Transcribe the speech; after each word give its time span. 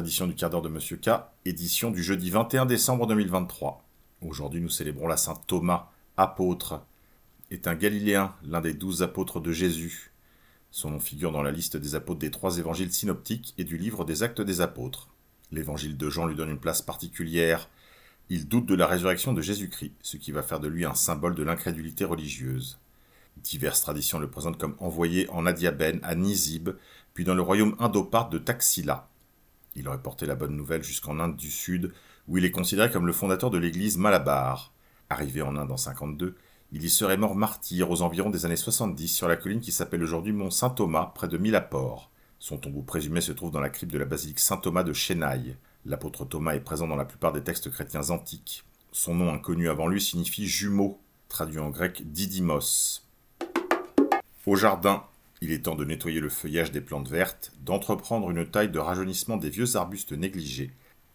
votre 0.00 0.26
du 0.26 0.34
quart 0.34 0.48
d'heure 0.48 0.62
de 0.62 0.70
Monsieur 0.70 0.96
K, 0.96 1.10
édition 1.44 1.90
du 1.90 2.02
jeudi 2.02 2.30
21 2.30 2.64
décembre 2.64 3.06
2023. 3.06 3.84
Aujourd'hui, 4.22 4.62
nous 4.62 4.70
célébrons 4.70 5.06
la 5.06 5.18
Saint 5.18 5.38
Thomas, 5.46 5.90
apôtre. 6.16 6.82
Est 7.50 7.66
un 7.66 7.74
Galiléen, 7.74 8.34
l'un 8.42 8.62
des 8.62 8.72
douze 8.72 9.02
apôtres 9.02 9.38
de 9.38 9.52
Jésus. 9.52 10.12
Son 10.70 10.92
nom 10.92 10.98
figure 10.98 11.30
dans 11.30 11.42
la 11.42 11.50
liste 11.50 11.76
des 11.76 11.94
apôtres 11.94 12.20
des 12.20 12.30
trois 12.30 12.56
évangiles 12.56 12.90
synoptiques 12.90 13.52
et 13.58 13.64
du 13.64 13.76
livre 13.76 14.06
des 14.06 14.22
Actes 14.22 14.40
des 14.40 14.62
apôtres. 14.62 15.08
L'évangile 15.50 15.98
de 15.98 16.08
Jean 16.08 16.24
lui 16.24 16.36
donne 16.36 16.48
une 16.48 16.58
place 16.58 16.80
particulière. 16.80 17.68
Il 18.30 18.48
doute 18.48 18.64
de 18.64 18.74
la 18.74 18.86
résurrection 18.86 19.34
de 19.34 19.42
Jésus-Christ, 19.42 19.92
ce 20.00 20.16
qui 20.16 20.32
va 20.32 20.42
faire 20.42 20.60
de 20.60 20.68
lui 20.68 20.86
un 20.86 20.94
symbole 20.94 21.34
de 21.34 21.42
l'incrédulité 21.42 22.06
religieuse. 22.06 22.78
Diverses 23.36 23.82
traditions 23.82 24.18
le 24.18 24.30
présentent 24.30 24.58
comme 24.58 24.76
envoyé 24.78 25.28
en 25.28 25.44
Adiabène, 25.44 26.00
à 26.02 26.14
Nizib, 26.14 26.70
puis 27.12 27.24
dans 27.24 27.34
le 27.34 27.42
royaume 27.42 27.76
indoparte 27.78 28.32
de 28.32 28.38
Taxila. 28.38 29.10
Il 29.74 29.88
aurait 29.88 30.02
porté 30.02 30.26
la 30.26 30.34
bonne 30.34 30.56
nouvelle 30.56 30.82
jusqu'en 30.82 31.18
Inde 31.18 31.36
du 31.36 31.50
Sud, 31.50 31.92
où 32.28 32.38
il 32.38 32.44
est 32.44 32.50
considéré 32.50 32.90
comme 32.90 33.06
le 33.06 33.12
fondateur 33.12 33.50
de 33.50 33.58
l'église 33.58 33.98
Malabar. 33.98 34.72
Arrivé 35.08 35.42
en 35.42 35.56
Inde 35.56 35.72
en 35.72 35.76
52, 35.76 36.36
il 36.72 36.84
y 36.84 36.90
serait 36.90 37.16
mort 37.16 37.34
martyr 37.34 37.90
aux 37.90 38.02
environs 38.02 38.30
des 38.30 38.46
années 38.46 38.56
70 38.56 39.08
sur 39.08 39.28
la 39.28 39.36
colline 39.36 39.60
qui 39.60 39.72
s'appelle 39.72 40.02
aujourd'hui 40.02 40.32
Mont 40.32 40.50
Saint-Thomas, 40.50 41.12
près 41.14 41.28
de 41.28 41.36
Milapore. 41.36 42.10
Son 42.38 42.56
tombeau 42.56 42.82
présumé 42.82 43.20
se 43.20 43.32
trouve 43.32 43.50
dans 43.50 43.60
la 43.60 43.70
crypte 43.70 43.92
de 43.92 43.98
la 43.98 44.04
basilique 44.04 44.40
Saint-Thomas 44.40 44.82
de 44.82 44.92
Chennai. 44.92 45.56
L'apôtre 45.84 46.24
Thomas 46.24 46.54
est 46.54 46.60
présent 46.60 46.88
dans 46.88 46.96
la 46.96 47.04
plupart 47.04 47.32
des 47.32 47.42
textes 47.42 47.70
chrétiens 47.70 48.10
antiques. 48.10 48.64
Son 48.90 49.14
nom 49.14 49.32
inconnu 49.32 49.68
avant 49.68 49.86
lui 49.86 50.00
signifie 50.00 50.46
jumeau, 50.46 50.98
traduit 51.28 51.58
en 51.58 51.70
grec 51.70 52.02
Didymos. 52.10 53.02
Au 54.46 54.56
jardin, 54.56 55.04
il 55.42 55.50
est 55.50 55.64
temps 55.64 55.74
de 55.74 55.84
nettoyer 55.84 56.20
le 56.20 56.28
feuillage 56.28 56.70
des 56.70 56.80
plantes 56.80 57.08
vertes, 57.08 57.50
d'entreprendre 57.64 58.30
une 58.30 58.46
taille 58.46 58.70
de 58.70 58.78
rajeunissement 58.78 59.36
des 59.36 59.50
vieux 59.50 59.74
arbustes 59.74 60.12
négligés, 60.12 60.70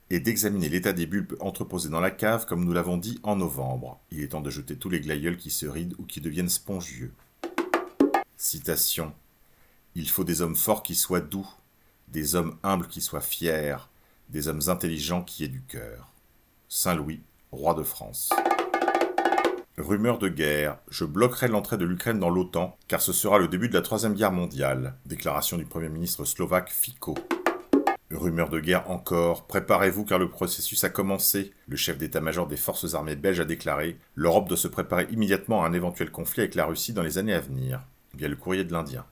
et 0.09 0.19
d'examiner 0.19 0.67
l'état 0.67 0.91
des 0.91 1.05
bulbes 1.05 1.37
entreposés 1.39 1.87
dans 1.87 2.01
la 2.01 2.11
cave 2.11 2.45
comme 2.45 2.65
nous 2.65 2.73
l'avons 2.73 2.97
dit 2.97 3.21
en 3.23 3.37
novembre. 3.37 4.01
Il 4.11 4.21
est 4.21 4.27
temps 4.27 4.41
de 4.41 4.49
jeter 4.49 4.75
tous 4.75 4.89
les 4.89 4.99
glaïeuls 4.99 5.37
qui 5.37 5.49
se 5.49 5.65
rident 5.65 5.95
ou 5.97 6.03
qui 6.03 6.19
deviennent 6.19 6.49
spongieux. 6.49 7.13
Citation. 8.35 9.13
Il 9.95 10.09
faut 10.09 10.25
des 10.25 10.41
hommes 10.41 10.57
forts 10.57 10.83
qui 10.83 10.95
soient 10.95 11.21
doux, 11.21 11.47
des 12.09 12.35
hommes 12.35 12.57
humbles 12.63 12.87
qui 12.87 12.99
soient 12.99 13.21
fiers, 13.21 13.77
des 14.27 14.49
hommes 14.49 14.61
intelligents 14.67 15.23
qui 15.23 15.45
aient 15.45 15.47
du 15.47 15.61
cœur. 15.61 16.11
Saint 16.67 16.95
Louis, 16.95 17.21
roi 17.53 17.75
de 17.75 17.83
France. 17.83 18.33
Rumeur 19.79 20.17
de 20.17 20.27
guerre. 20.27 20.79
Je 20.89 21.05
bloquerai 21.05 21.47
l'entrée 21.47 21.77
de 21.77 21.85
l'Ukraine 21.85 22.17
dans 22.17 22.31
l'OTAN, 22.31 22.75
car 22.87 22.99
ce 22.99 23.13
sera 23.13 23.37
le 23.37 23.47
début 23.47 23.69
de 23.69 23.75
la 23.75 23.83
Troisième 23.83 24.15
Guerre 24.15 24.31
mondiale. 24.31 24.95
Déclaration 25.05 25.55
du 25.55 25.65
Premier 25.65 25.87
ministre 25.87 26.25
slovaque 26.25 26.71
Fico. 26.71 27.13
Rumeur 28.09 28.49
de 28.49 28.59
guerre 28.59 28.89
encore. 28.89 29.45
Préparez-vous 29.45 30.03
car 30.03 30.17
le 30.17 30.29
processus 30.29 30.83
a 30.83 30.89
commencé. 30.89 31.53
Le 31.67 31.75
chef 31.75 31.99
d'état-major 31.99 32.47
des 32.47 32.57
forces 32.57 32.95
armées 32.95 33.15
belges 33.15 33.39
a 33.39 33.45
déclaré 33.45 33.99
L'Europe 34.15 34.47
doit 34.47 34.57
se 34.57 34.67
préparer 34.67 35.05
immédiatement 35.11 35.63
à 35.63 35.67
un 35.67 35.73
éventuel 35.73 36.09
conflit 36.09 36.41
avec 36.41 36.55
la 36.55 36.65
Russie 36.65 36.93
dans 36.93 37.03
les 37.03 37.19
années 37.19 37.35
à 37.35 37.39
venir. 37.39 37.83
Via 38.15 38.27
le 38.27 38.35
courrier 38.35 38.63
de 38.63 38.73
l'Indien. 38.73 39.05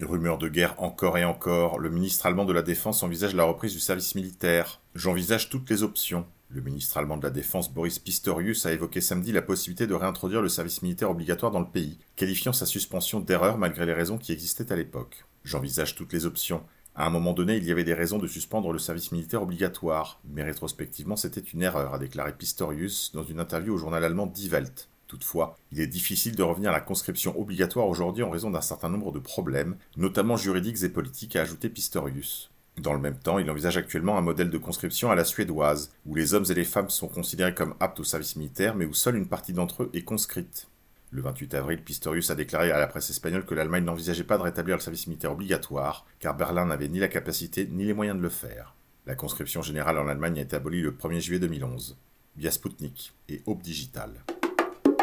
Rumeur 0.00 0.38
de 0.38 0.48
guerre 0.48 0.80
encore 0.80 1.18
et 1.18 1.24
encore. 1.24 1.80
Le 1.80 1.90
ministre 1.90 2.26
allemand 2.26 2.44
de 2.44 2.52
la 2.52 2.62
Défense 2.62 3.02
envisage 3.02 3.34
la 3.34 3.42
reprise 3.42 3.72
du 3.72 3.80
service 3.80 4.14
militaire. 4.14 4.80
J'envisage 4.94 5.50
toutes 5.50 5.68
les 5.70 5.82
options. 5.82 6.24
Le 6.48 6.60
ministre 6.60 6.96
allemand 6.96 7.16
de 7.16 7.24
la 7.24 7.30
Défense 7.30 7.72
Boris 7.72 7.98
Pistorius 7.98 8.66
a 8.66 8.72
évoqué 8.72 9.00
samedi 9.00 9.32
la 9.32 9.42
possibilité 9.42 9.88
de 9.88 9.94
réintroduire 9.94 10.42
le 10.42 10.48
service 10.48 10.80
militaire 10.80 11.10
obligatoire 11.10 11.50
dans 11.50 11.60
le 11.60 11.66
pays, 11.66 11.98
qualifiant 12.14 12.52
sa 12.52 12.66
suspension 12.66 13.18
d'erreur 13.18 13.58
malgré 13.58 13.84
les 13.84 13.92
raisons 13.92 14.16
qui 14.16 14.30
existaient 14.30 14.70
à 14.70 14.76
l'époque. 14.76 15.24
J'envisage 15.42 15.96
toutes 15.96 16.12
les 16.12 16.24
options. 16.24 16.62
À 16.94 17.04
un 17.04 17.10
moment 17.10 17.32
donné, 17.32 17.56
il 17.56 17.64
y 17.64 17.72
avait 17.72 17.82
des 17.82 17.94
raisons 17.94 18.18
de 18.18 18.28
suspendre 18.28 18.72
le 18.72 18.78
service 18.78 19.10
militaire 19.10 19.42
obligatoire, 19.42 20.20
mais 20.24 20.44
rétrospectivement 20.44 21.16
c'était 21.16 21.40
une 21.40 21.62
erreur, 21.62 21.94
a 21.94 21.98
déclaré 21.98 22.32
Pistorius 22.32 23.10
dans 23.12 23.24
une 23.24 23.40
interview 23.40 23.74
au 23.74 23.78
journal 23.78 24.04
allemand 24.04 24.26
Die 24.26 24.48
Welt. 24.48 24.88
Toutefois, 25.08 25.58
il 25.72 25.80
est 25.80 25.88
difficile 25.88 26.36
de 26.36 26.42
revenir 26.44 26.70
à 26.70 26.74
la 26.74 26.80
conscription 26.80 27.38
obligatoire 27.38 27.88
aujourd'hui 27.88 28.22
en 28.22 28.30
raison 28.30 28.50
d'un 28.50 28.60
certain 28.60 28.88
nombre 28.88 29.10
de 29.10 29.18
problèmes, 29.18 29.76
notamment 29.96 30.36
juridiques 30.36 30.82
et 30.84 30.88
politiques, 30.88 31.34
a 31.34 31.42
ajouté 31.42 31.68
Pistorius. 31.68 32.50
Dans 32.80 32.92
le 32.92 33.00
même 33.00 33.18
temps, 33.18 33.38
il 33.38 33.50
envisage 33.50 33.78
actuellement 33.78 34.18
un 34.18 34.22
modèle 34.22 34.50
de 34.50 34.58
conscription 34.58 35.10
à 35.10 35.14
la 35.14 35.24
suédoise, 35.24 35.92
où 36.04 36.14
les 36.14 36.34
hommes 36.34 36.44
et 36.50 36.54
les 36.54 36.64
femmes 36.64 36.90
sont 36.90 37.08
considérés 37.08 37.54
comme 37.54 37.74
aptes 37.80 38.00
au 38.00 38.04
service 38.04 38.36
militaire, 38.36 38.74
mais 38.74 38.84
où 38.84 38.92
seule 38.92 39.16
une 39.16 39.28
partie 39.28 39.54
d'entre 39.54 39.84
eux 39.84 39.90
est 39.94 40.04
conscrite. 40.04 40.68
Le 41.10 41.22
28 41.22 41.54
avril, 41.54 41.82
Pistorius 41.82 42.30
a 42.30 42.34
déclaré 42.34 42.70
à 42.70 42.78
la 42.78 42.86
presse 42.86 43.08
espagnole 43.08 43.46
que 43.46 43.54
l'Allemagne 43.54 43.84
n'envisageait 43.84 44.24
pas 44.24 44.36
de 44.36 44.42
rétablir 44.42 44.76
le 44.76 44.82
service 44.82 45.06
militaire 45.06 45.32
obligatoire, 45.32 46.04
car 46.18 46.36
Berlin 46.36 46.66
n'avait 46.66 46.88
ni 46.88 46.98
la 46.98 47.08
capacité 47.08 47.66
ni 47.70 47.86
les 47.86 47.94
moyens 47.94 48.18
de 48.18 48.22
le 48.22 48.28
faire. 48.28 48.74
La 49.06 49.14
conscription 49.14 49.62
générale 49.62 49.98
en 49.98 50.08
Allemagne 50.08 50.38
a 50.38 50.42
été 50.42 50.56
abolie 50.56 50.82
le 50.82 50.90
1er 50.90 51.20
juillet 51.20 51.40
2011, 51.40 51.96
via 52.36 52.50
Sputnik 52.50 53.14
et 53.28 53.40
Aube 53.46 53.62
Digital. 53.62 54.10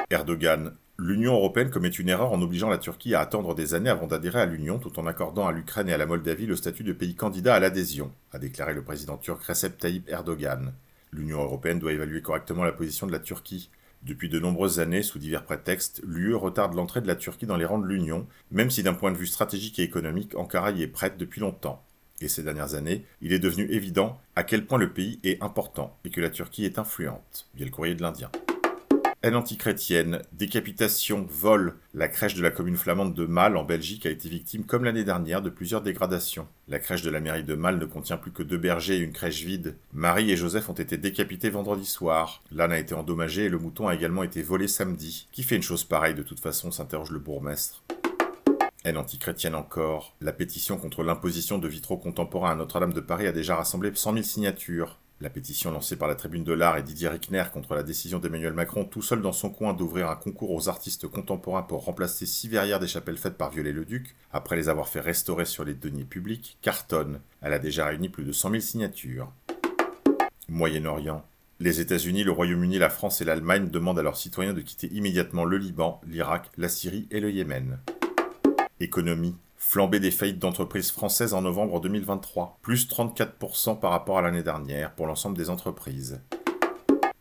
Erdogan, 0.09 0.75
L'Union 0.99 1.33
européenne 1.33 1.71
commet 1.71 1.89
une 1.89 2.09
erreur 2.09 2.33
en 2.33 2.41
obligeant 2.43 2.69
la 2.69 2.77
Turquie 2.77 3.15
à 3.15 3.21
attendre 3.21 3.55
des 3.55 3.73
années 3.73 3.89
avant 3.89 4.05
d'adhérer 4.05 4.41
à 4.41 4.45
l'Union 4.45 4.77
tout 4.77 4.99
en 4.99 5.07
accordant 5.07 5.47
à 5.47 5.51
l'Ukraine 5.51 5.89
et 5.89 5.93
à 5.93 5.97
la 5.97 6.05
Moldavie 6.05 6.45
le 6.45 6.55
statut 6.55 6.83
de 6.83 6.93
pays 6.93 7.15
candidat 7.15 7.55
à 7.55 7.59
l'adhésion, 7.59 8.11
a 8.31 8.37
déclaré 8.37 8.75
le 8.75 8.83
président 8.83 9.17
turc 9.17 9.43
Recep 9.43 9.75
Tayyip 9.79 10.07
Erdogan. 10.07 10.71
L'Union 11.11 11.41
européenne 11.41 11.79
doit 11.79 11.93
évaluer 11.93 12.21
correctement 12.21 12.63
la 12.63 12.71
position 12.71 13.07
de 13.07 13.11
la 13.11 13.19
Turquie. 13.19 13.71
Depuis 14.03 14.29
de 14.29 14.39
nombreuses 14.39 14.79
années, 14.79 15.01
sous 15.01 15.17
divers 15.17 15.45
prétextes, 15.45 16.01
l'UE 16.05 16.35
retarde 16.35 16.75
l'entrée 16.75 17.01
de 17.01 17.07
la 17.07 17.15
Turquie 17.15 17.47
dans 17.47 17.57
les 17.57 17.65
rangs 17.65 17.79
de 17.79 17.87
l'Union, 17.87 18.27
même 18.51 18.69
si 18.69 18.83
d'un 18.83 18.93
point 18.93 19.11
de 19.11 19.17
vue 19.17 19.27
stratégique 19.27 19.79
et 19.79 19.83
économique, 19.83 20.35
Ankara 20.35 20.71
y 20.71 20.83
est 20.83 20.87
prête 20.87 21.17
depuis 21.17 21.41
longtemps. 21.41 21.83
Et 22.21 22.27
ces 22.27 22.43
dernières 22.43 22.75
années, 22.75 23.03
il 23.21 23.33
est 23.33 23.39
devenu 23.39 23.65
évident 23.71 24.19
à 24.35 24.43
quel 24.43 24.67
point 24.67 24.77
le 24.77 24.93
pays 24.93 25.19
est 25.23 25.41
important 25.41 25.97
et 26.05 26.11
que 26.11 26.21
la 26.21 26.29
Turquie 26.29 26.65
est 26.65 26.77
influente, 26.77 27.47
via 27.55 27.65
le 27.65 27.71
courrier 27.71 27.95
de 27.95 28.03
l'Indien. 28.03 28.29
Haine 29.25 29.37
antichrétienne, 29.37 30.21
décapitation, 30.33 31.25
vol. 31.29 31.75
La 31.93 32.09
crèche 32.09 32.33
de 32.35 32.41
la 32.41 32.51
commune 32.51 32.75
flamande 32.75 33.13
de 33.13 33.25
Mal 33.25 33.55
en 33.55 33.63
Belgique 33.63 34.05
a 34.05 34.09
été 34.09 34.27
victime, 34.27 34.65
comme 34.65 34.83
l'année 34.83 35.05
dernière, 35.05 35.41
de 35.41 35.49
plusieurs 35.49 35.79
dégradations. 35.79 36.45
La 36.67 36.77
crèche 36.77 37.03
de 37.03 37.09
la 37.09 37.21
mairie 37.21 37.45
de 37.45 37.55
Mal 37.55 37.77
ne 37.77 37.85
contient 37.85 38.17
plus 38.17 38.33
que 38.33 38.43
deux 38.43 38.57
bergers 38.57 38.97
et 38.97 38.99
une 38.99 39.13
crèche 39.13 39.43
vide. 39.43 39.77
Marie 39.93 40.29
et 40.29 40.35
Joseph 40.35 40.67
ont 40.67 40.73
été 40.73 40.97
décapités 40.97 41.49
vendredi 41.49 41.85
soir. 41.85 42.43
L'âne 42.51 42.73
a 42.73 42.79
été 42.79 42.93
endommagé 42.95 43.45
et 43.45 43.49
le 43.49 43.59
mouton 43.59 43.87
a 43.87 43.95
également 43.95 44.23
été 44.23 44.41
volé 44.41 44.67
samedi. 44.67 45.29
Qui 45.31 45.43
fait 45.43 45.55
une 45.55 45.63
chose 45.63 45.85
pareille 45.85 46.15
de 46.15 46.23
toute 46.23 46.41
façon 46.41 46.69
s'interroge 46.69 47.11
le 47.11 47.19
bourgmestre. 47.19 47.81
Haine 48.83 48.97
antichrétienne 48.97 49.55
encore. 49.55 50.17
La 50.19 50.33
pétition 50.33 50.75
contre 50.75 51.01
l'imposition 51.01 51.59
de 51.59 51.69
vitraux 51.69 51.95
contemporains 51.95 52.51
à 52.51 52.55
Notre-Dame 52.55 52.91
de 52.91 52.99
Paris 52.99 53.27
a 53.27 53.31
déjà 53.31 53.55
rassemblé 53.55 53.89
100 53.93 54.11
000 54.11 54.23
signatures. 54.23 54.99
La 55.21 55.29
pétition 55.29 55.71
lancée 55.71 55.95
par 55.95 56.07
la 56.07 56.15
Tribune 56.15 56.43
de 56.43 56.53
l'Art 56.53 56.77
et 56.77 56.83
Didier 56.83 57.07
Rickner 57.07 57.43
contre 57.53 57.75
la 57.75 57.83
décision 57.83 58.19
d'Emmanuel 58.19 58.53
Macron, 58.53 58.83
tout 58.83 59.01
seul 59.01 59.21
dans 59.21 59.31
son 59.31 59.49
coin, 59.49 59.73
d'ouvrir 59.73 60.09
un 60.09 60.15
concours 60.15 60.51
aux 60.51 60.67
artistes 60.67 61.07
contemporains 61.07 61.63
pour 61.63 61.85
remplacer 61.85 62.25
six 62.25 62.49
verrières 62.49 62.79
des 62.79 62.87
chapelles 62.87 63.17
faites 63.17 63.37
par 63.37 63.51
Viollet-le-Duc, 63.51 64.15
après 64.33 64.55
les 64.55 64.69
avoir 64.69 64.89
fait 64.89 64.99
restaurer 64.99 65.45
sur 65.45 65.63
les 65.63 65.75
deniers 65.75 66.03
publics, 66.03 66.57
cartonne. 66.61 67.21
Elle 67.41 67.53
a 67.53 67.59
déjà 67.59 67.85
réuni 67.85 68.09
plus 68.09 68.25
de 68.25 68.31
100 68.31 68.49
000 68.49 68.61
signatures. 68.61 69.31
Moyen-Orient. 70.49 71.23
Les 71.59 71.79
États-Unis, 71.79 72.25
le 72.25 72.31
Royaume-Uni, 72.31 72.77
la 72.77 72.89
France 72.89 73.21
et 73.21 73.25
l'Allemagne 73.25 73.69
demandent 73.69 73.99
à 73.99 74.03
leurs 74.03 74.17
citoyens 74.17 74.53
de 74.53 74.61
quitter 74.61 74.87
immédiatement 74.87 75.45
le 75.45 75.57
Liban, 75.57 76.01
l'Irak, 76.05 76.51
la 76.57 76.67
Syrie 76.67 77.07
et 77.11 77.21
le 77.21 77.31
Yémen. 77.31 77.79
Économie. 78.81 79.35
Flambée 79.65 79.99
des 79.99 80.11
faillites 80.11 80.37
d'entreprises 80.37 80.91
françaises 80.91 81.33
en 81.33 81.41
novembre 81.41 81.79
2023, 81.79 82.59
plus 82.61 82.87
34% 82.87 83.79
par 83.79 83.89
rapport 83.89 84.19
à 84.19 84.21
l'année 84.21 84.43
dernière 84.43 84.93
pour 84.93 85.07
l'ensemble 85.07 85.35
des 85.35 85.49
entreprises. 85.49 86.21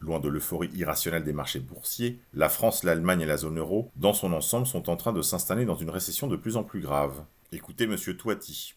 Loin 0.00 0.21
de 0.21 0.29
l'euphorie 0.29 0.69
irrationnelle 0.75 1.25
des 1.25 1.33
marchés 1.33 1.61
boursiers, 1.61 2.21
la 2.35 2.50
France, 2.50 2.85
l'Allemagne 2.85 3.23
et 3.23 3.27
la 3.27 3.39
zone 3.39 3.59
euro, 3.59 3.91
dans 3.97 4.12
son 4.12 4.35
ensemble, 4.35 4.67
sont 4.67 4.91
en 4.91 4.97
train 4.97 5.15
de 5.15 5.23
s'installer 5.23 5.65
dans 5.65 5.77
une 5.77 5.89
récession 5.89 6.27
de 6.27 6.37
plus 6.37 6.59
en 6.59 6.62
plus 6.62 6.81
grave. 6.81 7.25
Écoutez 7.53 7.87
Monsieur 7.87 8.19
aujourd'hui 8.23 8.77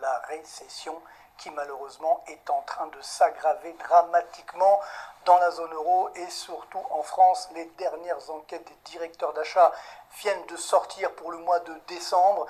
la 0.00 0.18
récession 0.28 1.00
qui 1.40 1.50
malheureusement 1.50 2.22
est 2.26 2.50
en 2.50 2.60
train 2.62 2.86
de 2.88 3.00
s'aggraver 3.00 3.72
dramatiquement 3.72 4.78
dans 5.24 5.38
la 5.38 5.50
zone 5.50 5.72
euro 5.72 6.10
et 6.14 6.28
surtout 6.28 6.84
en 6.90 7.02
France. 7.02 7.48
Les 7.54 7.64
dernières 7.78 8.30
enquêtes 8.30 8.66
des 8.66 8.90
directeurs 8.90 9.32
d'achat 9.32 9.72
viennent 10.20 10.46
de 10.46 10.56
sortir 10.56 11.10
pour 11.14 11.32
le 11.32 11.38
mois 11.38 11.60
de 11.60 11.74
décembre. 11.88 12.46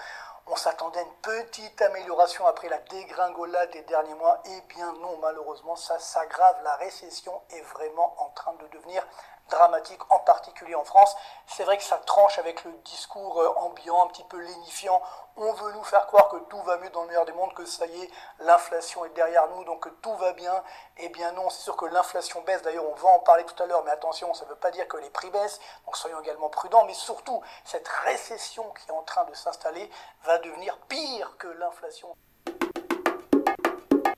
On 0.49 0.57
s'attendait 0.57 0.99
à 0.99 1.03
une 1.03 1.15
petite 1.23 1.81
amélioration 1.83 2.45
après 2.49 2.69
la 2.69 2.79
dégringolade 2.79 3.71
des 3.71 3.83
derniers 3.83 4.15
mois. 4.15 4.43
Eh 4.47 4.61
bien 4.63 4.93
non, 4.95 5.17
malheureusement, 5.19 5.77
ça 5.77 5.99
s'aggrave. 6.01 6.57
La 6.65 6.75
récession 6.77 7.41
est 7.51 7.63
vraiment 7.63 8.15
en 8.19 8.31
train 8.31 8.55
de 8.55 8.67
devenir 8.69 9.07
dramatique, 9.50 10.00
en 10.11 10.19
particulier 10.20 10.75
en 10.75 10.85
France. 10.85 11.14
C'est 11.47 11.64
vrai 11.64 11.76
que 11.76 11.82
ça 11.82 11.99
tranche 11.99 12.38
avec 12.38 12.64
le 12.64 12.73
discours 12.85 13.41
euh, 13.41 13.52
ambiant, 13.56 14.05
un 14.05 14.08
petit 14.08 14.25
peu 14.25 14.38
lénifiant. 14.38 15.02
On 15.37 15.52
veut 15.52 15.73
nous 15.73 15.85
faire 15.85 16.06
croire 16.06 16.29
que 16.29 16.37
tout 16.49 16.61
va 16.62 16.79
mieux 16.79 16.91
dans 16.91 17.02
le 17.02 17.08
meilleur 17.08 17.25
des 17.26 17.32
mondes, 17.32 17.52
que 17.55 17.64
ça 17.64 17.87
y 17.87 18.02
est, 18.02 18.11
l'inflation 18.41 19.05
est 19.05 19.11
derrière 19.11 19.49
nous, 19.49 19.64
donc 19.64 19.88
tout 20.00 20.14
va 20.17 20.32
bien. 20.32 20.62
Eh 20.97 21.08
bien 21.11 21.32
non, 21.32 21.50
c'est 21.50 21.62
sûr 21.62 21.76
que 21.76 21.87
l'inflation 21.87 22.41
baisse. 22.43 22.62
D'ailleurs, 22.62 22.88
on 22.91 22.94
va 22.94 23.08
en 23.11 23.20
parler 23.20 23.44
tout 23.44 23.62
à 23.62 23.67
l'heure, 23.67 23.82
mais 23.85 23.91
attention, 23.91 24.32
ça 24.35 24.44
ne 24.44 24.50
veut 24.50 24.56
pas 24.56 24.70
dire 24.70 24.87
que 24.88 24.97
les 24.97 25.11
prix 25.11 25.31
baissent. 25.31 25.61
Donc 25.85 25.97
soyons 25.97 26.20
également 26.20 26.49
prudents. 26.49 26.85
Mais 26.85 26.94
surtout, 26.94 27.43
cette 27.64 27.88
récession 27.88 28.64
qui 28.73 28.88
est 28.88 28.93
en 28.93 29.02
train 29.02 29.25
de 29.25 29.35
s'installer 29.35 29.91
va 30.25 30.38
devenir 30.38 30.79
pire 30.88 31.37
que 31.38 31.49
l'inflation. 31.49 32.17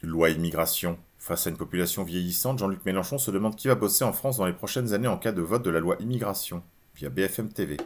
Loi 0.03 0.31
immigration. 0.31 0.99
Face 1.17 1.47
à 1.47 1.51
une 1.51 1.57
population 1.57 2.03
vieillissante, 2.03 2.59
Jean-Luc 2.59 2.85
Mélenchon 2.85 3.19
se 3.19 3.31
demande 3.31 3.55
qui 3.55 3.69
va 3.69 3.77
bosser 3.77 4.03
en 4.03 4.13
France 4.13 4.39
dans 4.39 4.47
les 4.47 4.53
prochaines 4.53 4.93
années 4.95 5.07
en 5.07 5.17
cas 5.17 5.31
de 5.31 5.41
vote 5.41 5.65
de 5.65 5.71
la 5.71 5.79
loi 5.79 5.97
immigration, 6.01 6.65
via 6.97 7.09
BFM 7.09 7.53
TV. 7.53 7.77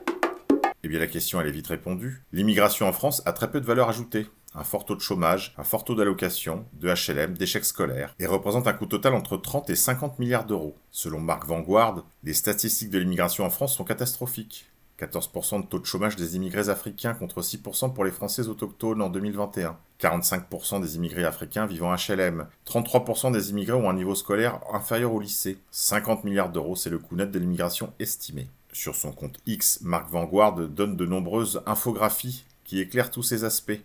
Eh 0.82 0.88
bien 0.88 0.98
la 0.98 1.08
question 1.08 1.38
elle 1.38 1.48
est 1.48 1.52
vite 1.52 1.66
répondue. 1.66 2.22
L'immigration 2.32 2.88
en 2.88 2.92
France 2.94 3.20
a 3.26 3.34
très 3.34 3.50
peu 3.50 3.60
de 3.60 3.66
valeur 3.66 3.90
ajoutée. 3.90 4.26
Un 4.54 4.64
fort 4.64 4.86
taux 4.86 4.96
de 4.96 5.02
chômage, 5.02 5.54
un 5.58 5.64
fort 5.64 5.84
taux 5.84 5.94
d'allocation, 5.94 6.64
de 6.72 6.88
HLM, 6.88 7.36
d'échecs 7.36 7.66
scolaires, 7.66 8.14
et 8.18 8.26
représente 8.26 8.66
un 8.66 8.72
coût 8.72 8.86
total 8.86 9.12
entre 9.12 9.36
30 9.36 9.68
et 9.68 9.76
50 9.76 10.18
milliards 10.18 10.46
d'euros. 10.46 10.78
Selon 10.90 11.20
Marc 11.20 11.44
Vanguard, 11.44 12.06
les 12.22 12.32
statistiques 12.32 12.88
de 12.88 12.98
l'immigration 12.98 13.44
en 13.44 13.50
France 13.50 13.76
sont 13.76 13.84
catastrophiques. 13.84 14.70
14% 14.98 15.60
de 15.60 15.66
taux 15.66 15.78
de 15.78 15.84
chômage 15.84 16.16
des 16.16 16.36
immigrés 16.36 16.70
africains 16.70 17.12
contre 17.12 17.42
6% 17.42 17.92
pour 17.92 18.04
les 18.06 18.10
Français 18.10 18.48
autochtones 18.48 19.02
en 19.02 19.10
2021. 19.10 19.76
45% 20.00 20.80
des 20.80 20.96
immigrés 20.96 21.24
africains 21.24 21.66
vivant 21.66 21.94
HLM. 21.94 22.46
33% 22.66 23.32
des 23.32 23.50
immigrés 23.50 23.74
ont 23.74 23.88
un 23.88 23.94
niveau 23.94 24.14
scolaire 24.14 24.60
inférieur 24.72 25.12
au 25.12 25.20
lycée. 25.20 25.58
50 25.70 26.24
milliards 26.24 26.50
d'euros, 26.50 26.76
c'est 26.76 26.90
le 26.90 26.98
coût 26.98 27.16
net 27.16 27.30
de 27.30 27.38
l'immigration 27.38 27.92
estimé. 27.98 28.48
Sur 28.72 28.94
son 28.94 29.12
compte 29.12 29.38
X, 29.46 29.80
Marc 29.82 30.10
Vanguard 30.10 30.56
donne 30.56 30.96
de 30.96 31.06
nombreuses 31.06 31.62
infographies 31.64 32.44
qui 32.64 32.80
éclairent 32.80 33.10
tous 33.10 33.22
ces 33.22 33.44
aspects. 33.44 33.80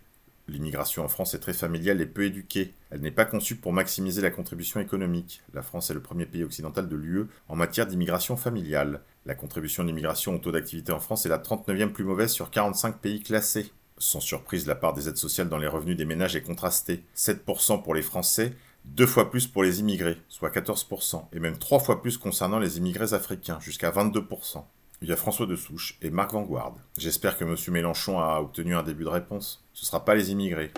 L'immigration 0.48 1.04
en 1.04 1.08
France 1.08 1.34
est 1.34 1.38
très 1.38 1.52
familiale 1.52 2.00
et 2.00 2.06
peu 2.06 2.24
éduquée. 2.24 2.74
Elle 2.90 3.00
n'est 3.00 3.10
pas 3.10 3.24
conçue 3.24 3.56
pour 3.56 3.72
maximiser 3.72 4.20
la 4.20 4.30
contribution 4.30 4.80
économique. 4.80 5.40
La 5.54 5.62
France 5.62 5.90
est 5.90 5.94
le 5.94 6.02
premier 6.02 6.26
pays 6.26 6.44
occidental 6.44 6.88
de 6.88 6.96
l'UE 6.96 7.26
en 7.48 7.56
matière 7.56 7.86
d'immigration 7.86 8.36
familiale. 8.36 9.00
La 9.24 9.34
contribution 9.34 9.84
d'immigration 9.84 10.34
au 10.34 10.38
taux 10.38 10.52
d'activité 10.52 10.92
en 10.92 11.00
France 11.00 11.24
est 11.24 11.30
la 11.30 11.38
39e 11.38 11.92
plus 11.92 12.04
mauvaise 12.04 12.32
sur 12.32 12.50
45 12.50 12.98
pays 12.98 13.22
classés. 13.22 13.72
Sans 14.02 14.18
surprise, 14.18 14.66
la 14.66 14.74
part 14.74 14.94
des 14.94 15.08
aides 15.08 15.16
sociales 15.16 15.48
dans 15.48 15.58
les 15.58 15.68
revenus 15.68 15.96
des 15.96 16.04
ménages 16.04 16.34
est 16.34 16.42
contrastée. 16.42 17.04
7% 17.16 17.84
pour 17.84 17.94
les 17.94 18.02
Français, 18.02 18.52
deux 18.84 19.06
fois 19.06 19.30
plus 19.30 19.46
pour 19.46 19.62
les 19.62 19.78
immigrés, 19.78 20.18
soit 20.28 20.50
14%, 20.50 21.26
et 21.32 21.38
même 21.38 21.56
trois 21.56 21.78
fois 21.78 22.02
plus 22.02 22.18
concernant 22.18 22.58
les 22.58 22.78
immigrés 22.78 23.14
africains, 23.14 23.60
jusqu'à 23.60 23.92
22%. 23.92 24.64
Il 25.02 25.08
y 25.08 25.12
a 25.12 25.16
François 25.16 25.46
de 25.46 25.54
Souche 25.54 25.98
et 26.02 26.10
Marc 26.10 26.32
Vanguard. 26.32 26.74
J'espère 26.98 27.38
que 27.38 27.44
M. 27.44 27.54
Mélenchon 27.68 28.18
a 28.18 28.40
obtenu 28.40 28.74
un 28.74 28.82
début 28.82 29.04
de 29.04 29.08
réponse. 29.08 29.64
Ce 29.72 29.84
ne 29.84 29.86
sera 29.86 30.04
pas 30.04 30.16
les 30.16 30.32
immigrés. 30.32 30.72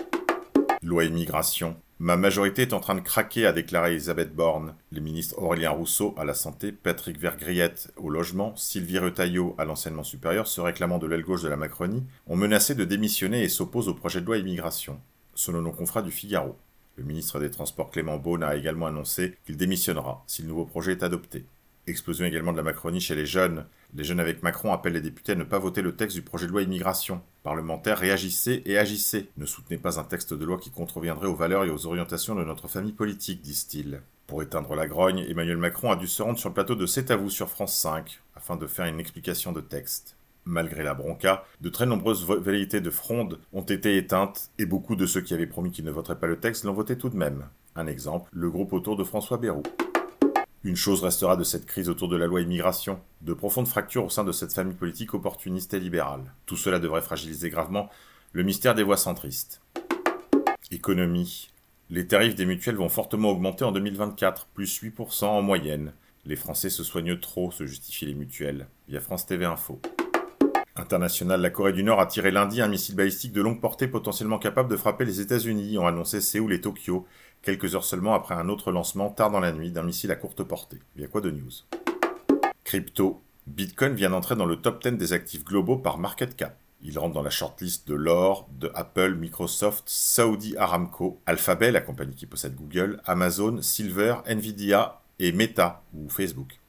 Loi 0.83 1.05
immigration. 1.05 1.77
Ma 1.99 2.17
majorité 2.17 2.63
est 2.63 2.73
en 2.73 2.81
train 2.81 2.95
de 2.95 2.99
craquer, 2.99 3.45
a 3.45 3.53
déclaré 3.53 3.91
Elisabeth 3.91 4.35
Borne. 4.35 4.75
Les 4.91 4.99
ministres 4.99 5.41
Aurélien 5.41 5.69
Rousseau 5.69 6.13
à 6.17 6.25
la 6.25 6.33
santé, 6.33 6.73
Patrick 6.73 7.17
Vergriette 7.17 7.93
au 7.95 8.09
logement, 8.09 8.53
Sylvie 8.57 8.99
Retailleau 8.99 9.55
à 9.57 9.63
l'enseignement 9.63 10.03
supérieur, 10.03 10.45
se 10.45 10.59
réclamant 10.59 10.97
de 10.97 11.07
l'aile 11.07 11.23
gauche 11.23 11.43
de 11.43 11.47
la 11.47 11.55
Macronie, 11.55 12.03
ont 12.27 12.35
menacé 12.35 12.75
de 12.75 12.83
démissionner 12.83 13.43
et 13.43 13.49
s'opposent 13.49 13.87
au 13.87 13.93
projet 13.93 14.19
de 14.19 14.25
loi 14.25 14.37
immigration. 14.37 14.99
Selon 15.35 15.61
nos 15.61 15.71
confrères 15.71 16.03
du 16.03 16.11
Figaro. 16.11 16.57
Le 16.97 17.05
ministre 17.05 17.39
des 17.39 17.49
Transports 17.49 17.91
Clément 17.91 18.17
Beaune 18.17 18.43
a 18.43 18.57
également 18.57 18.87
annoncé 18.87 19.37
qu'il 19.45 19.55
démissionnera 19.55 20.21
si 20.27 20.41
le 20.41 20.49
nouveau 20.49 20.65
projet 20.65 20.91
est 20.91 21.03
adopté. 21.03 21.45
Explosion 21.87 22.25
également 22.25 22.51
de 22.51 22.57
la 22.57 22.63
Macronie 22.63 22.99
chez 22.99 23.13
les 23.13 23.27
jeunes. 23.27 23.65
Les 23.93 24.03
jeunes 24.03 24.19
avec 24.19 24.41
Macron 24.41 24.73
appellent 24.73 24.93
les 24.93 25.01
députés 25.01 25.33
à 25.33 25.35
ne 25.35 25.43
pas 25.43 25.59
voter 25.59 25.83
le 25.83 25.95
texte 25.95 26.15
du 26.15 26.23
projet 26.23 26.47
de 26.47 26.51
loi 26.51 26.63
immigration. 26.63 27.21
Parlementaires, 27.43 27.99
réagissez 27.99 28.63
et 28.65 28.79
agissez. 28.79 29.29
Ne 29.37 29.45
soutenez 29.45 29.77
pas 29.77 29.99
un 29.99 30.03
texte 30.03 30.33
de 30.33 30.45
loi 30.45 30.57
qui 30.57 30.71
contreviendrait 30.71 31.27
aux 31.27 31.35
valeurs 31.35 31.63
et 31.63 31.69
aux 31.69 31.85
orientations 31.85 32.33
de 32.33 32.43
notre 32.43 32.67
famille 32.67 32.91
politique, 32.91 33.41
disent-ils. 33.41 34.01
Pour 34.25 34.41
éteindre 34.41 34.73
la 34.73 34.87
grogne, 34.87 35.23
Emmanuel 35.29 35.57
Macron 35.57 35.91
a 35.91 35.95
dû 35.95 36.07
se 36.07 36.23
rendre 36.23 36.39
sur 36.39 36.49
le 36.49 36.55
plateau 36.55 36.73
de 36.73 36.87
C'est 36.87 37.11
à 37.11 37.15
vous 37.15 37.29
sur 37.29 37.49
France 37.49 37.77
5, 37.77 38.19
afin 38.35 38.55
de 38.55 38.65
faire 38.65 38.87
une 38.87 38.99
explication 38.99 39.51
de 39.51 39.61
texte. 39.61 40.15
Malgré 40.45 40.83
la 40.83 40.95
bronca, 40.95 41.45
de 41.61 41.69
très 41.69 41.85
nombreuses 41.85 42.25
velléités 42.25 42.81
de 42.81 42.89
fronde 42.89 43.39
ont 43.53 43.61
été 43.61 43.97
éteintes 43.97 44.49
et 44.57 44.65
beaucoup 44.65 44.95
de 44.95 45.05
ceux 45.05 45.21
qui 45.21 45.35
avaient 45.35 45.45
promis 45.45 45.69
qu'ils 45.69 45.85
ne 45.85 45.91
voteraient 45.91 46.19
pas 46.19 46.27
le 46.27 46.39
texte 46.39 46.63
l'ont 46.63 46.73
voté 46.73 46.97
tout 46.97 47.09
de 47.09 47.17
même. 47.17 47.47
Un 47.75 47.85
exemple, 47.85 48.29
le 48.33 48.49
groupe 48.49 48.73
autour 48.73 48.95
de 48.95 49.03
François 49.03 49.37
Bayrou. 49.37 49.63
Une 50.65 50.75
chose 50.75 51.03
restera 51.03 51.37
de 51.37 51.43
cette 51.43 51.67
crise 51.67 51.89
autour 51.89 52.07
de 52.07 52.17
la 52.17 52.25
loi 52.25 52.41
immigration, 52.41 52.99
de 53.21 53.35
profondes 53.35 53.67
fractures 53.67 54.05
au 54.05 54.09
sein 54.09 54.23
de 54.23 54.31
cette 54.31 54.51
famille 54.51 54.73
politique 54.73 55.13
opportuniste 55.13 55.75
et 55.75 55.79
libérale. 55.79 56.33
Tout 56.47 56.57
cela 56.57 56.79
devrait 56.79 57.03
fragiliser 57.03 57.51
gravement 57.51 57.87
le 58.33 58.41
mystère 58.41 58.73
des 58.73 58.81
voix 58.81 58.97
centristes. 58.97 59.61
Économie. 60.71 61.51
Les 61.91 62.07
tarifs 62.07 62.33
des 62.33 62.47
mutuelles 62.47 62.77
vont 62.77 62.89
fortement 62.89 63.29
augmenter 63.29 63.63
en 63.63 63.71
2024, 63.71 64.47
plus 64.55 64.81
8% 64.81 65.25
en 65.25 65.43
moyenne. 65.43 65.93
Les 66.25 66.35
Français 66.35 66.71
se 66.71 66.83
soignent 66.83 67.19
trop, 67.19 67.51
se 67.51 67.67
justifient 67.67 68.07
les 68.07 68.15
mutuelles, 68.15 68.67
via 68.89 68.99
France 68.99 69.27
TV 69.27 69.45
Info. 69.45 69.79
International, 70.75 71.39
la 71.39 71.51
Corée 71.51 71.73
du 71.73 71.83
Nord 71.83 72.01
a 72.01 72.07
tiré 72.07 72.31
lundi 72.31 72.59
un 72.61 72.67
missile 72.67 72.95
balistique 72.95 73.33
de 73.33 73.41
longue 73.41 73.61
portée 73.61 73.87
potentiellement 73.87 74.39
capable 74.39 74.71
de 74.71 74.75
frapper 74.75 75.05
les 75.05 75.21
États-Unis, 75.21 75.77
ont 75.77 75.85
annoncé 75.85 76.21
Séoul 76.21 76.51
et 76.51 76.59
Tokyo, 76.59 77.05
quelques 77.45 77.75
heures 77.75 77.85
seulement 77.85 78.15
après 78.15 78.35
un 78.35 78.49
autre 78.49 78.71
lancement 78.71 79.09
tard 79.09 79.31
dans 79.31 79.39
la 79.39 79.53
nuit 79.53 79.71
d'un 79.71 79.83
missile 79.83 80.11
à 80.11 80.15
courte 80.15 80.43
portée. 80.43 80.79
Via 80.95 81.07
quoi 81.07 81.21
de 81.21 81.31
news? 81.31 81.51
Crypto. 82.63 83.21
Bitcoin 83.47 83.93
vient 83.93 84.09
d'entrer 84.09 84.35
dans 84.35 84.47
le 84.47 84.55
top 84.55 84.81
10 84.81 84.93
des 84.93 85.13
actifs 85.13 85.45
globaux 85.45 85.77
par 85.77 85.99
market 85.99 86.35
cap. 86.35 86.57
Il 86.81 86.97
rentre 86.97 87.13
dans 87.13 87.21
la 87.21 87.29
shortlist 87.29 87.87
de 87.87 87.93
l'or, 87.93 88.49
de 88.59 88.71
Apple, 88.73 89.15
Microsoft, 89.15 89.83
Saudi 89.85 90.57
Aramco, 90.57 91.19
Alphabet, 91.27 91.71
la 91.71 91.81
compagnie 91.81 92.15
qui 92.15 92.25
possède 92.25 92.55
Google, 92.55 92.99
Amazon, 93.05 93.61
Silver, 93.61 94.15
Nvidia 94.27 95.01
et 95.19 95.31
Meta 95.31 95.83
ou 95.93 96.09
Facebook. 96.09 96.59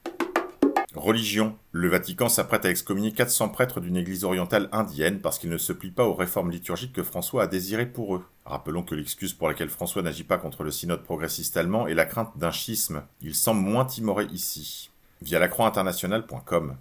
Religion. 0.96 1.56
Le 1.72 1.88
Vatican 1.88 2.28
s'apprête 2.28 2.64
à 2.64 2.70
excommunier 2.70 3.12
400 3.12 3.50
prêtres 3.50 3.80
d'une 3.80 3.96
église 3.96 4.24
orientale 4.24 4.68
indienne 4.72 5.20
parce 5.20 5.38
qu'ils 5.38 5.50
ne 5.50 5.58
se 5.58 5.72
plient 5.72 5.90
pas 5.90 6.06
aux 6.06 6.14
réformes 6.14 6.50
liturgiques 6.50 6.94
que 6.94 7.02
François 7.02 7.44
a 7.44 7.46
désirées 7.46 7.86
pour 7.86 8.16
eux. 8.16 8.24
Rappelons 8.46 8.82
que 8.82 8.94
l'excuse 8.94 9.34
pour 9.34 9.48
laquelle 9.48 9.68
François 9.68 10.02
n'agit 10.02 10.24
pas 10.24 10.38
contre 10.38 10.64
le 10.64 10.70
synode 10.70 11.02
progressiste 11.02 11.56
allemand 11.56 11.86
est 11.86 11.94
la 11.94 12.06
crainte 12.06 12.36
d'un 12.36 12.50
schisme. 12.50 13.02
Il 13.20 13.34
semble 13.34 13.60
moins 13.60 13.84
timoré 13.84 14.24
ici. 14.32 14.90
Via 15.20 15.38
lacroixinternationale.com. 15.38 16.76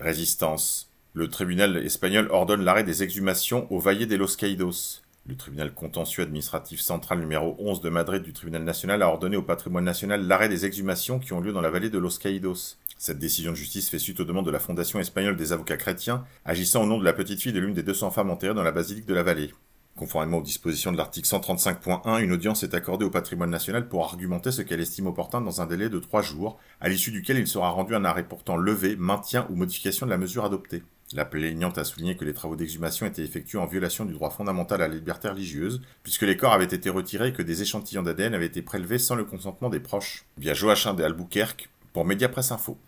Résistance. 0.00 0.90
Le 1.12 1.28
tribunal 1.28 1.76
espagnol 1.76 2.28
ordonne 2.30 2.64
l'arrêt 2.64 2.84
des 2.84 3.02
exhumations 3.02 3.70
au 3.70 3.78
Valle 3.78 4.06
de 4.06 4.16
los 4.16 4.36
Caídos. 4.36 5.03
Le 5.26 5.36
tribunal 5.36 5.72
contentieux 5.72 6.22
administratif 6.22 6.80
central 6.80 7.18
numéro 7.18 7.56
11 7.58 7.80
de 7.80 7.88
Madrid 7.88 8.22
du 8.22 8.34
tribunal 8.34 8.62
national 8.62 9.02
a 9.02 9.08
ordonné 9.08 9.38
au 9.38 9.42
patrimoine 9.42 9.84
national 9.84 10.26
l'arrêt 10.26 10.50
des 10.50 10.66
exhumations 10.66 11.18
qui 11.18 11.32
ont 11.32 11.40
lieu 11.40 11.54
dans 11.54 11.62
la 11.62 11.70
vallée 11.70 11.88
de 11.88 11.96
los 11.96 12.18
Caídos. 12.18 12.76
Cette 12.98 13.18
décision 13.18 13.52
de 13.52 13.56
justice 13.56 13.88
fait 13.88 13.98
suite 13.98 14.20
aux 14.20 14.26
demandes 14.26 14.44
de 14.44 14.50
la 14.50 14.58
Fondation 14.58 15.00
espagnole 15.00 15.38
des 15.38 15.52
avocats 15.52 15.78
chrétiens, 15.78 16.26
agissant 16.44 16.82
au 16.82 16.86
nom 16.86 16.98
de 16.98 17.06
la 17.06 17.14
petite 17.14 17.40
fille 17.40 17.54
de 17.54 17.58
l'une 17.58 17.72
des 17.72 17.82
200 17.82 18.10
femmes 18.10 18.28
enterrées 18.28 18.52
dans 18.52 18.62
la 18.62 18.70
basilique 18.70 19.06
de 19.06 19.14
la 19.14 19.22
vallée. 19.22 19.54
Conformément 19.96 20.38
aux 20.38 20.42
dispositions 20.42 20.92
de 20.92 20.98
l'article 20.98 21.26
135.1, 21.26 22.22
une 22.22 22.32
audience 22.32 22.62
est 22.62 22.74
accordée 22.74 23.06
au 23.06 23.10
patrimoine 23.10 23.48
national 23.48 23.88
pour 23.88 24.04
argumenter 24.04 24.52
ce 24.52 24.60
qu'elle 24.60 24.80
estime 24.80 25.06
opportun 25.06 25.40
dans 25.40 25.62
un 25.62 25.66
délai 25.66 25.88
de 25.88 26.00
trois 26.00 26.20
jours, 26.20 26.58
à 26.82 26.90
l'issue 26.90 27.12
duquel 27.12 27.38
il 27.38 27.46
sera 27.46 27.70
rendu 27.70 27.94
un 27.94 28.04
arrêt 28.04 28.28
portant 28.28 28.58
levé, 28.58 28.94
maintien 28.96 29.46
ou 29.48 29.54
modification 29.54 30.04
de 30.04 30.10
la 30.10 30.18
mesure 30.18 30.44
adoptée. 30.44 30.82
La 31.12 31.24
plaignante 31.24 31.78
a 31.78 31.84
souligné 31.84 32.16
que 32.16 32.24
les 32.24 32.32
travaux 32.32 32.56
d'exhumation 32.56 33.06
étaient 33.06 33.22
effectués 33.22 33.58
en 33.58 33.66
violation 33.66 34.04
du 34.04 34.14
droit 34.14 34.30
fondamental 34.30 34.82
à 34.82 34.88
la 34.88 34.94
liberté 34.94 35.28
religieuse, 35.28 35.80
puisque 36.02 36.22
les 36.22 36.36
corps 36.36 36.52
avaient 36.52 36.64
été 36.64 36.88
retirés 36.90 37.28
et 37.28 37.32
que 37.32 37.42
des 37.42 37.62
échantillons 37.62 38.02
d'ADN 38.02 38.34
avaient 38.34 38.46
été 38.46 38.62
prélevés 38.62 38.98
sans 38.98 39.14
le 39.14 39.24
consentement 39.24 39.68
des 39.68 39.80
proches. 39.80 40.24
Via 40.38 40.54
Joachim 40.54 40.94
de 40.94 41.04
Albuquerque 41.04 41.68
pour 41.92 42.04
Mediapresse 42.04 42.52
Info. 42.52 42.78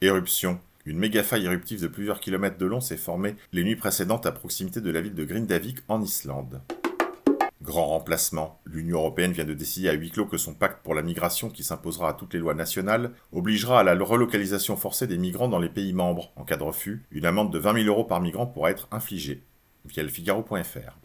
Éruption. 0.00 0.58
Une 0.84 0.98
méga 0.98 1.22
faille 1.22 1.46
éruptive 1.46 1.80
de 1.80 1.86
plusieurs 1.86 2.18
kilomètres 2.18 2.58
de 2.58 2.66
long 2.66 2.80
s'est 2.80 2.96
formée 2.96 3.36
les 3.52 3.62
nuits 3.62 3.76
précédentes 3.76 4.26
à 4.26 4.32
proximité 4.32 4.80
de 4.80 4.90
la 4.90 5.00
ville 5.00 5.14
de 5.14 5.24
Grindavik 5.24 5.78
en 5.86 6.02
Islande. 6.02 6.60
Grand 7.62 7.86
remplacement. 7.86 8.60
L'Union 8.66 8.98
européenne 8.98 9.30
vient 9.30 9.44
de 9.44 9.54
décider 9.54 9.88
à 9.88 9.92
huis 9.92 10.10
clos 10.10 10.26
que 10.26 10.36
son 10.36 10.52
pacte 10.52 10.82
pour 10.82 10.94
la 10.94 11.02
migration, 11.02 11.48
qui 11.48 11.62
s'imposera 11.62 12.08
à 12.08 12.12
toutes 12.12 12.34
les 12.34 12.40
lois 12.40 12.54
nationales, 12.54 13.12
obligera 13.30 13.78
à 13.78 13.84
la 13.84 13.94
relocalisation 13.94 14.76
forcée 14.76 15.06
des 15.06 15.16
migrants 15.16 15.48
dans 15.48 15.60
les 15.60 15.68
pays 15.68 15.92
membres. 15.92 16.32
En 16.34 16.42
cas 16.42 16.56
de 16.56 16.64
refus, 16.64 17.04
une 17.12 17.24
amende 17.24 17.52
de 17.52 17.60
20 17.60 17.84
000 17.84 17.86
euros 17.86 18.02
par 18.02 18.20
migrant 18.20 18.46
pourra 18.46 18.72
être 18.72 18.88
infligée. 18.90 19.44
Via 19.84 20.08
Figaro.fr. 20.08 20.98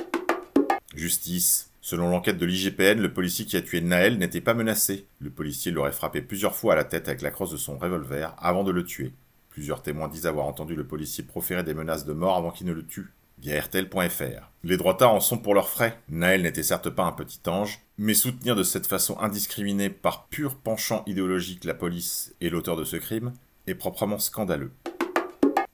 Justice. 0.95 1.69
Selon 1.79 2.09
l'enquête 2.09 2.39
de 2.39 2.45
l'IGPN, 2.47 3.01
le 3.01 3.13
policier 3.13 3.45
qui 3.45 3.55
a 3.55 3.61
tué 3.61 3.79
Naël 3.81 4.17
n'était 4.17 4.41
pas 4.41 4.55
menacé. 4.55 5.05
Le 5.19 5.29
policier 5.29 5.71
l'aurait 5.71 5.91
frappé 5.91 6.23
plusieurs 6.23 6.55
fois 6.55 6.73
à 6.73 6.75
la 6.75 6.85
tête 6.85 7.07
avec 7.07 7.21
la 7.21 7.29
crosse 7.29 7.51
de 7.51 7.57
son 7.57 7.77
revolver 7.77 8.35
avant 8.39 8.63
de 8.63 8.71
le 8.71 8.83
tuer. 8.83 9.13
Plusieurs 9.51 9.83
témoins 9.83 10.07
disent 10.07 10.25
avoir 10.25 10.47
entendu 10.47 10.75
le 10.75 10.87
policier 10.87 11.23
proférer 11.23 11.63
des 11.63 11.75
menaces 11.75 12.05
de 12.05 12.13
mort 12.13 12.35
avant 12.35 12.49
qu'il 12.49 12.65
ne 12.65 12.73
le 12.73 12.85
tue. 12.85 13.13
Via 13.39 13.61
RTL.fr. 13.61 14.49
Les 14.63 14.77
droitards 14.77 15.13
en 15.13 15.19
sont 15.19 15.37
pour 15.37 15.53
leurs 15.53 15.69
frais. 15.69 15.99
Naël 16.09 16.41
n'était 16.41 16.63
certes 16.63 16.89
pas 16.89 17.03
un 17.03 17.11
petit 17.11 17.39
ange, 17.47 17.79
mais 17.99 18.15
soutenir 18.15 18.55
de 18.55 18.63
cette 18.63 18.87
façon 18.87 19.19
indiscriminée 19.19 19.91
par 19.91 20.25
pur 20.25 20.55
penchant 20.55 21.03
idéologique 21.05 21.63
la 21.63 21.75
police 21.75 22.33
et 22.41 22.49
l'auteur 22.49 22.75
de 22.75 22.83
ce 22.83 22.95
crime 22.95 23.33
est 23.67 23.75
proprement 23.75 24.17
scandaleux. 24.17 24.71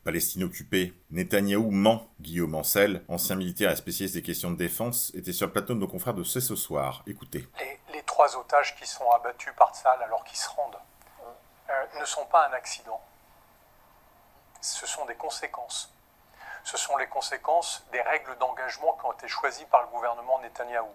Palestine 0.03 0.43
occupée. 0.43 0.93
Netanyahou 1.11 1.71
ment. 1.71 2.09
Guillaume 2.19 2.55
Ancel, 2.55 3.03
ancien 3.07 3.37
militaire 3.37 3.71
et 3.71 3.75
spécialiste 3.77 4.15
des 4.15 4.21
questions 4.21 4.51
de 4.51 4.57
défense, 4.57 5.13
était 5.15 5.31
sur 5.31 5.47
le 5.47 5.53
plateau 5.53 5.73
de 5.73 5.79
nos 5.79 5.87
confrères 5.87 6.13
de 6.13 6.23
C'est 6.23 6.41
ce 6.41 6.57
soir. 6.57 7.03
Écoutez. 7.07 7.47
Les, 7.93 8.03
trois 8.03 8.37
otages 8.37 8.75
qui 8.75 8.85
sont 8.85 9.09
abattus 9.11 9.53
par 9.57 9.73
Tsal 9.73 9.99
alors 10.03 10.23
qu'ils 10.25 10.37
se 10.37 10.49
rendent 10.49 10.77
euh, 11.69 11.99
ne 11.99 12.05
sont 12.05 12.25
pas 12.25 12.47
un 12.49 12.53
accident. 12.53 13.01
Ce 14.61 14.85
sont 14.85 15.05
des 15.05 15.15
conséquences. 15.15 15.91
Ce 16.63 16.77
sont 16.77 16.95
les 16.97 17.07
conséquences 17.07 17.85
des 17.91 18.01
règles 18.01 18.37
d'engagement 18.37 18.93
qui 18.93 19.05
ont 19.05 19.11
été 19.11 19.27
choisies 19.27 19.65
par 19.65 19.81
le 19.81 19.87
gouvernement 19.87 20.39
Netanyahou. 20.39 20.93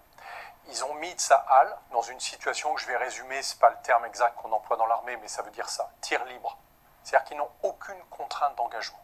ils 0.69 0.85
ont 0.85 0.95
mis 0.95 1.13
Tsahal 1.13 1.77
dans 1.93 2.03
une 2.03 2.21
situation 2.21 2.75
que 2.75 2.81
je 2.81 2.87
vais 2.87 2.97
résumer, 2.97 3.43
ce 3.43 3.55
n'est 3.55 3.61
pas 3.61 3.71
le 3.71 3.77
terme 3.83 4.05
exact 4.07 4.35
qu'on 4.37 4.53
emploie 4.53 4.77
dans 4.77 4.87
l'armée, 4.87 5.17
mais 5.19 5.29
ça 5.29 5.43
veut 5.43 5.51
dire 5.51 5.69
ça, 5.69 5.91
tir 6.01 6.25
libre. 6.25 6.59
C'est-à-dire 7.05 7.27
qu'ils 7.29 7.37
n'ont 7.37 7.51
aucune 7.63 8.03
contrainte 8.11 8.57
d'engagement. 8.57 9.01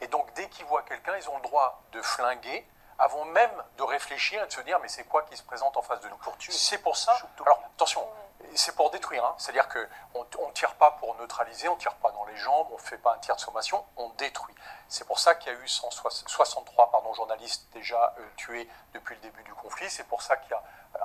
Et 0.00 0.08
donc 0.08 0.32
dès 0.34 0.48
qu'ils 0.48 0.66
voient 0.66 0.82
quelqu'un, 0.82 1.16
ils 1.16 1.28
ont 1.30 1.36
le 1.36 1.42
droit 1.42 1.82
de 1.92 2.02
flinguer 2.02 2.66
avant 2.98 3.24
même 3.26 3.50
de 3.78 3.82
réfléchir 3.82 4.42
et 4.42 4.46
de 4.46 4.52
se 4.52 4.60
dire 4.62 4.78
mais 4.80 4.88
c'est 4.88 5.04
quoi 5.04 5.22
qui 5.22 5.36
se 5.36 5.42
présente 5.42 5.76
en 5.76 5.82
face 5.82 6.00
de 6.00 6.08
nous? 6.08 6.16
Pour 6.16 6.36
tuer. 6.36 6.52
C'est 6.52 6.78
pour 6.78 6.96
ça. 6.96 7.16
Alors 7.44 7.62
attention, 7.74 8.06
c'est 8.54 8.74
pour 8.74 8.90
détruire. 8.90 9.24
Hein. 9.24 9.34
C'est-à-dire 9.38 9.68
qu'on 9.68 10.46
ne 10.48 10.52
tire 10.52 10.74
pas 10.74 10.92
pour 10.92 11.14
neutraliser, 11.16 11.68
on 11.68 11.74
ne 11.74 11.80
tire 11.80 11.94
pas 11.96 12.10
dans 12.12 12.21
jambes, 12.36 12.68
on 12.70 12.76
ne 12.76 12.80
fait 12.80 12.98
pas 12.98 13.14
un 13.14 13.18
tir 13.18 13.36
de 13.36 13.40
sommation, 13.40 13.84
on 13.96 14.08
détruit. 14.10 14.54
C'est 14.88 15.06
pour 15.06 15.18
ça 15.18 15.34
qu'il 15.34 15.52
y 15.52 15.56
a 15.56 15.58
eu 15.58 15.68
163 15.68 16.90
pardon, 16.90 17.12
journalistes 17.14 17.66
déjà 17.72 18.14
euh, 18.18 18.26
tués 18.36 18.68
depuis 18.92 19.14
le 19.16 19.20
début 19.22 19.42
du 19.42 19.54
conflit. 19.54 19.88
C'est 19.90 20.06
pour 20.06 20.22
ça 20.22 20.36
qu'il 20.36 20.50
y 20.50 20.54
a 20.54 20.62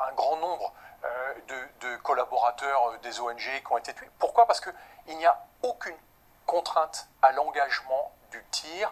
un 0.07 0.13
grand 0.13 0.37
nombre 0.37 0.73
euh, 1.03 1.33
de, 1.81 1.95
collaborateurs 1.97 2.89
euh, 2.89 2.97
des 2.99 3.19
ONG 3.19 3.37
qui 3.37 3.71
ont 3.71 3.77
été 3.77 3.93
tués. 3.93 4.09
Pourquoi? 4.19 4.47
Parce 4.47 4.61
qu'il 4.61 5.17
n'y 5.17 5.25
a 5.25 5.45
aucune 5.61 5.97
contrainte 6.45 7.07
à 7.21 7.31
l'engagement 7.31 8.11
du 8.31 8.43
tir, 8.51 8.91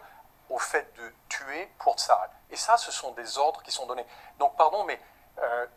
au 0.49 0.59
fait 0.59 0.93
de 0.95 1.13
tuer 1.29 1.71
pour 1.79 1.95
Tsahal. 1.95 2.29
Et 2.51 2.55
ça, 2.55 2.77
ce 2.77 2.91
sont 2.91 3.11
des 3.11 3.37
ordres 3.37 3.63
qui 3.63 3.71
sont 3.71 3.85
donnés. 3.85 4.05
Donc, 4.37 4.55
pardon, 4.55 4.83
mais 4.83 4.99
euh, 5.39 5.67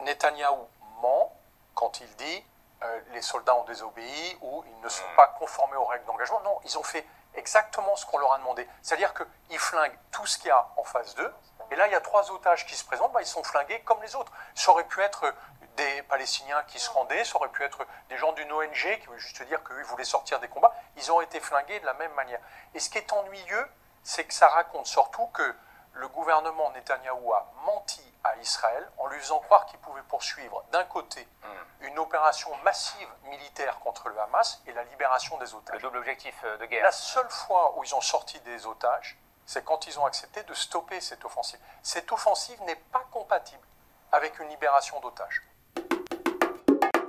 Netanyahou 0.00 0.68
ment 1.02 1.32
quand 1.74 2.00
il 2.00 2.16
dit 2.16 2.44
euh, 2.82 3.00
les 3.12 3.22
soldats 3.22 3.54
ont 3.56 3.64
désobéi 3.64 4.38
ou 4.42 4.64
ils 4.66 4.80
ne 4.80 4.88
sont 4.88 5.04
hmm. 5.04 5.16
pas 5.16 5.28
conformés 5.38 5.76
aux 5.76 5.84
règles 5.84 6.04
d'engagement. 6.04 6.40
Non, 6.40 6.60
ils 6.64 6.78
ont 6.78 6.82
fait 6.82 7.06
exactement 7.34 7.96
ce 7.96 8.06
qu'on 8.06 8.18
leur 8.18 8.32
a 8.32 8.38
demandé. 8.38 8.66
C'est-à-dire 8.82 9.12
qu'ils 9.14 9.58
flinguent 9.58 9.98
tout 10.10 10.26
ce 10.26 10.38
qu'il 10.38 10.48
y 10.48 10.50
a 10.50 10.66
en 10.76 10.84
face 10.84 11.14
d'eux. 11.14 11.32
Et 11.70 11.76
là, 11.76 11.86
il 11.86 11.92
y 11.92 11.96
a 11.96 12.00
trois 12.00 12.30
otages 12.30 12.64
qui 12.66 12.74
se 12.76 12.84
présentent, 12.84 13.12
bah, 13.12 13.22
ils 13.22 13.26
sont 13.26 13.42
flingués 13.42 13.80
comme 13.80 14.00
les 14.02 14.14
autres. 14.14 14.32
Ça 14.54 14.70
aurait 14.70 14.84
pu 14.84 15.00
être 15.00 15.34
des 15.76 16.02
Palestiniens 16.02 16.62
qui 16.68 16.78
se 16.78 16.90
rendaient, 16.90 17.24
ça 17.24 17.36
aurait 17.36 17.48
pu 17.48 17.62
être 17.64 17.86
des 18.08 18.16
gens 18.16 18.32
d'une 18.32 18.50
ONG 18.52 18.98
qui 19.00 19.06
veulent 19.08 19.18
juste 19.18 19.42
dire 19.42 19.62
qu'ils 19.64 19.84
voulaient 19.84 20.04
sortir 20.04 20.38
des 20.40 20.48
combats. 20.48 20.74
Ils 20.96 21.10
ont 21.12 21.20
été 21.20 21.40
flingués 21.40 21.80
de 21.80 21.86
la 21.86 21.94
même 21.94 22.12
manière. 22.12 22.40
Et 22.74 22.80
ce 22.80 22.88
qui 22.88 22.98
est 22.98 23.12
ennuyeux, 23.12 23.68
c'est 24.02 24.24
que 24.24 24.32
ça 24.32 24.48
raconte 24.48 24.86
surtout 24.86 25.26
que 25.28 25.54
le 25.94 26.08
gouvernement 26.08 26.70
Netanyahou 26.72 27.32
a 27.32 27.52
menti 27.64 28.02
à 28.36 28.42
Israël 28.42 28.90
en 28.98 29.06
lui 29.06 29.18
faisant 29.20 29.38
croire 29.40 29.66
qu'il 29.66 29.78
pouvait 29.80 30.02
poursuivre 30.02 30.64
d'un 30.72 30.84
côté 30.84 31.26
hmm. 31.42 31.84
une 31.86 31.98
opération 31.98 32.54
massive 32.64 33.08
militaire 33.24 33.78
contre 33.80 34.08
le 34.08 34.18
Hamas 34.20 34.62
et 34.66 34.72
la 34.72 34.84
libération 34.84 35.38
des 35.38 35.54
otages. 35.54 35.76
Le 35.76 35.82
double 35.82 35.98
objectif 35.98 36.34
euh, 36.44 36.56
de 36.58 36.66
guerre. 36.66 36.84
La 36.84 36.92
seule 36.92 37.28
fois 37.30 37.76
où 37.76 37.84
ils 37.84 37.94
ont 37.94 38.00
sorti 38.00 38.38
des 38.40 38.66
otages, 38.66 39.18
c'est 39.44 39.64
quand 39.64 39.86
ils 39.86 39.98
ont 39.98 40.06
accepté 40.06 40.42
de 40.42 40.54
stopper 40.54 41.00
cette 41.00 41.24
offensive. 41.24 41.60
Cette 41.82 42.10
offensive 42.12 42.60
n'est 42.62 42.76
pas 42.76 43.04
compatible 43.12 43.66
avec 44.12 44.38
une 44.38 44.48
libération 44.48 45.00
d'otages. 45.00 45.42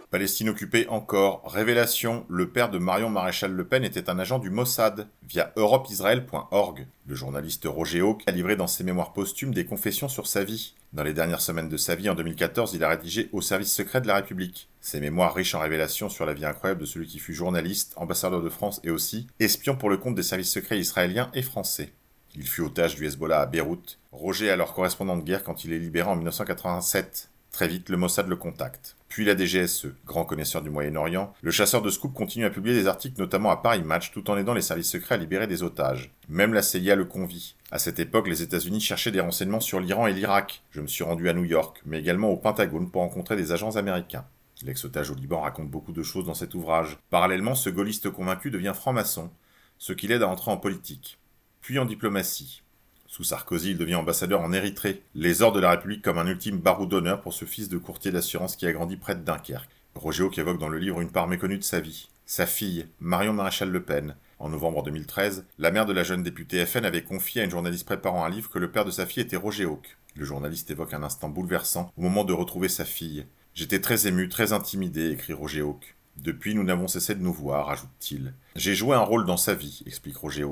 Palestine 0.09 0.47
occupée 0.47 0.87
encore. 0.87 1.41
Révélation, 1.51 2.25
le 2.29 2.47
père 2.49 2.69
de 2.69 2.77
Marion 2.77 3.09
Maréchal 3.09 3.51
Le 3.51 3.67
Pen 3.67 3.83
était 3.83 4.09
un 4.09 4.19
agent 4.19 4.39
du 4.39 4.49
Mossad, 4.49 5.09
via 5.27 5.51
europeisraël.org. 5.57 6.87
Le 7.05 7.15
journaliste 7.15 7.65
Roger 7.65 7.99
Hawke 7.99 8.23
a 8.25 8.31
livré 8.31 8.55
dans 8.55 8.67
ses 8.67 8.85
mémoires 8.85 9.11
posthumes 9.11 9.53
des 9.53 9.65
confessions 9.65 10.07
sur 10.07 10.25
sa 10.25 10.45
vie. 10.45 10.75
Dans 10.93 11.03
les 11.03 11.13
dernières 11.13 11.41
semaines 11.41 11.67
de 11.67 11.75
sa 11.75 11.95
vie, 11.95 12.09
en 12.09 12.15
2014, 12.15 12.73
il 12.73 12.85
a 12.85 12.89
rédigé 12.89 13.27
Au 13.33 13.41
service 13.41 13.73
secret 13.73 13.99
de 13.99 14.07
la 14.07 14.15
République. 14.15 14.69
Ses 14.79 15.01
mémoires 15.01 15.33
riches 15.33 15.55
en 15.55 15.59
révélations 15.59 16.07
sur 16.07 16.25
la 16.25 16.33
vie 16.33 16.45
incroyable 16.45 16.79
de 16.79 16.85
celui 16.85 17.07
qui 17.07 17.19
fut 17.19 17.33
journaliste, 17.33 17.91
ambassadeur 17.97 18.41
de 18.41 18.49
France 18.49 18.79
et 18.85 18.91
aussi 18.91 19.27
espion 19.41 19.75
pour 19.75 19.89
le 19.89 19.97
compte 19.97 20.15
des 20.15 20.23
services 20.23 20.53
secrets 20.53 20.79
israéliens 20.79 21.29
et 21.33 21.41
français. 21.41 21.91
Il 22.33 22.47
fut 22.47 22.61
otage 22.61 22.95
du 22.95 23.05
Hezbollah 23.05 23.41
à 23.41 23.45
Beyrouth. 23.45 23.99
Roger 24.13 24.45
est 24.45 24.51
alors 24.51 24.73
correspondant 24.73 25.17
de 25.17 25.23
guerre 25.23 25.43
quand 25.43 25.65
il 25.65 25.73
est 25.73 25.79
libéré 25.79 26.07
en 26.07 26.15
1987. 26.15 27.29
Très 27.57 27.67
vite, 27.67 27.89
le 27.89 27.97
Mossad 27.97 28.27
le 28.27 28.35
contacte. 28.35 28.95
Puis 29.09 29.25
la 29.25 29.35
DGSE, 29.35 29.87
grand 30.05 30.25
connaisseur 30.25 30.61
du 30.61 30.69
Moyen-Orient, 30.69 31.33
le 31.41 31.49
chasseur 31.49 31.81
de 31.81 31.89
scoop 31.89 32.13
continue 32.13 32.45
à 32.45 32.51
publier 32.51 32.75
des 32.75 32.85
articles 32.85 33.19
notamment 33.19 33.49
à 33.49 33.57
Paris 33.57 33.81
Match 33.81 34.11
tout 34.11 34.29
en 34.29 34.37
aidant 34.37 34.53
les 34.53 34.61
services 34.61 34.91
secrets 34.91 35.15
à 35.15 35.17
libérer 35.17 35.47
des 35.47 35.63
otages. 35.63 36.13
Même 36.29 36.53
la 36.53 36.61
CIA 36.61 36.93
le 36.93 37.05
convie. 37.05 37.55
À 37.71 37.79
cette 37.79 37.97
époque, 37.97 38.27
les 38.27 38.43
États-Unis 38.43 38.79
cherchaient 38.79 39.09
des 39.09 39.21
renseignements 39.21 39.59
sur 39.59 39.79
l'Iran 39.79 40.05
et 40.05 40.13
l'Irak. 40.13 40.61
Je 40.69 40.81
me 40.81 40.85
suis 40.85 41.03
rendu 41.03 41.29
à 41.29 41.33
New 41.33 41.45
York, 41.45 41.81
mais 41.83 41.97
également 41.97 42.29
au 42.29 42.37
Pentagone 42.37 42.91
pour 42.91 43.01
rencontrer 43.01 43.35
des 43.35 43.51
agents 43.51 43.75
américains. 43.75 44.27
L'ex-otage 44.61 45.09
au 45.09 45.15
Liban 45.15 45.41
raconte 45.41 45.71
beaucoup 45.71 45.93
de 45.93 46.03
choses 46.03 46.27
dans 46.27 46.35
cet 46.35 46.53
ouvrage. 46.53 46.99
Parallèlement, 47.09 47.55
ce 47.55 47.71
gaulliste 47.71 48.11
convaincu 48.11 48.51
devient 48.51 48.73
franc-maçon, 48.75 49.31
ce 49.79 49.93
qui 49.93 50.05
l'aide 50.05 50.21
à 50.21 50.27
entrer 50.27 50.51
en 50.51 50.57
politique. 50.57 51.17
Puis 51.61 51.79
en 51.79 51.85
diplomatie. 51.85 52.61
Sous 53.07 53.23
Sarkozy, 53.23 53.71
il 53.71 53.77
devient 53.77 53.95
ambassadeur 53.95 54.41
en 54.41 54.51
Érythrée, 54.51 55.01
les 55.15 55.41
ordres 55.41 55.55
de 55.55 55.61
la 55.61 55.71
République 55.71 56.03
comme 56.03 56.17
un 56.17 56.27
ultime 56.27 56.59
barreau 56.59 56.85
d'honneur 56.85 57.21
pour 57.21 57.33
ce 57.33 57.45
fils 57.45 57.69
de 57.69 57.77
courtier 57.77 58.11
d'assurance 58.11 58.57
qui 58.57 58.67
a 58.67 58.73
grandi 58.73 58.97
près 58.97 59.15
de 59.15 59.21
Dunkerque. 59.21 59.69
Roger 59.95 60.29
qui 60.29 60.41
évoque 60.41 60.59
dans 60.59 60.67
le 60.67 60.77
livre 60.77 60.99
une 60.99 61.09
part 61.09 61.27
méconnue 61.27 61.57
de 61.57 61.63
sa 61.63 61.79
vie. 61.79 62.09
Sa 62.25 62.45
fille, 62.45 62.85
Marion 62.99 63.31
Maréchal 63.31 63.71
Le 63.71 63.81
Pen. 63.81 64.15
En 64.39 64.49
novembre 64.49 64.83
2013, 64.83 65.45
la 65.57 65.71
mère 65.71 65.85
de 65.85 65.93
la 65.93 66.03
jeune 66.03 66.21
députée 66.21 66.65
FN 66.65 66.85
avait 66.85 67.03
confié 67.03 67.41
à 67.41 67.45
une 67.45 67.49
journaliste 67.51 67.85
préparant 67.85 68.25
un 68.25 68.29
livre 68.29 68.49
que 68.49 68.59
le 68.59 68.69
père 68.69 68.85
de 68.85 68.91
sa 68.91 69.05
fille 69.05 69.23
était 69.23 69.37
Roger 69.37 69.63
Hawk. 69.63 69.97
Le 70.15 70.25
journaliste 70.25 70.69
évoque 70.69 70.93
un 70.93 71.03
instant 71.03 71.29
bouleversant 71.29 71.91
au 71.97 72.01
moment 72.01 72.25
de 72.25 72.33
retrouver 72.33 72.67
sa 72.67 72.85
fille. 72.85 73.25
J'étais 73.55 73.79
très 73.79 74.05
ému, 74.05 74.27
très 74.27 74.51
intimidé, 74.51 75.11
écrit 75.11 75.33
Roger 75.33 75.61
Hawk. 75.61 75.95
Depuis, 76.17 76.55
nous 76.55 76.63
n'avons 76.63 76.87
cessé 76.87 77.15
de 77.15 77.21
nous 77.21 77.33
voir, 77.33 77.69
ajoute-t-il. 77.69 78.33
J'ai 78.55 78.75
joué 78.75 78.95
un 78.95 79.01
rôle 79.01 79.25
dans 79.25 79.37
sa 79.37 79.53
vie, 79.53 79.81
explique 79.85 80.17
Roger. 80.17 80.45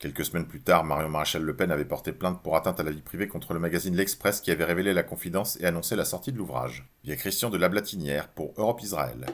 Quelques 0.00 0.24
semaines 0.24 0.46
plus 0.46 0.62
tard, 0.62 0.82
Marion 0.82 1.10
Maréchal 1.10 1.42
Le 1.42 1.54
Pen 1.54 1.70
avait 1.70 1.84
porté 1.84 2.12
plainte 2.12 2.42
pour 2.42 2.56
atteinte 2.56 2.80
à 2.80 2.82
la 2.82 2.90
vie 2.90 3.02
privée 3.02 3.28
contre 3.28 3.52
le 3.52 3.60
magazine 3.60 3.94
L'Express 3.94 4.40
qui 4.40 4.50
avait 4.50 4.64
révélé 4.64 4.94
la 4.94 5.02
confidence 5.02 5.60
et 5.60 5.66
annoncé 5.66 5.94
la 5.94 6.06
sortie 6.06 6.32
de 6.32 6.38
l'ouvrage. 6.38 6.88
Via 7.04 7.16
Christian 7.16 7.50
de 7.50 7.58
Lablatinière 7.58 8.28
pour 8.28 8.54
Europe 8.56 8.80
Israël. 8.80 9.26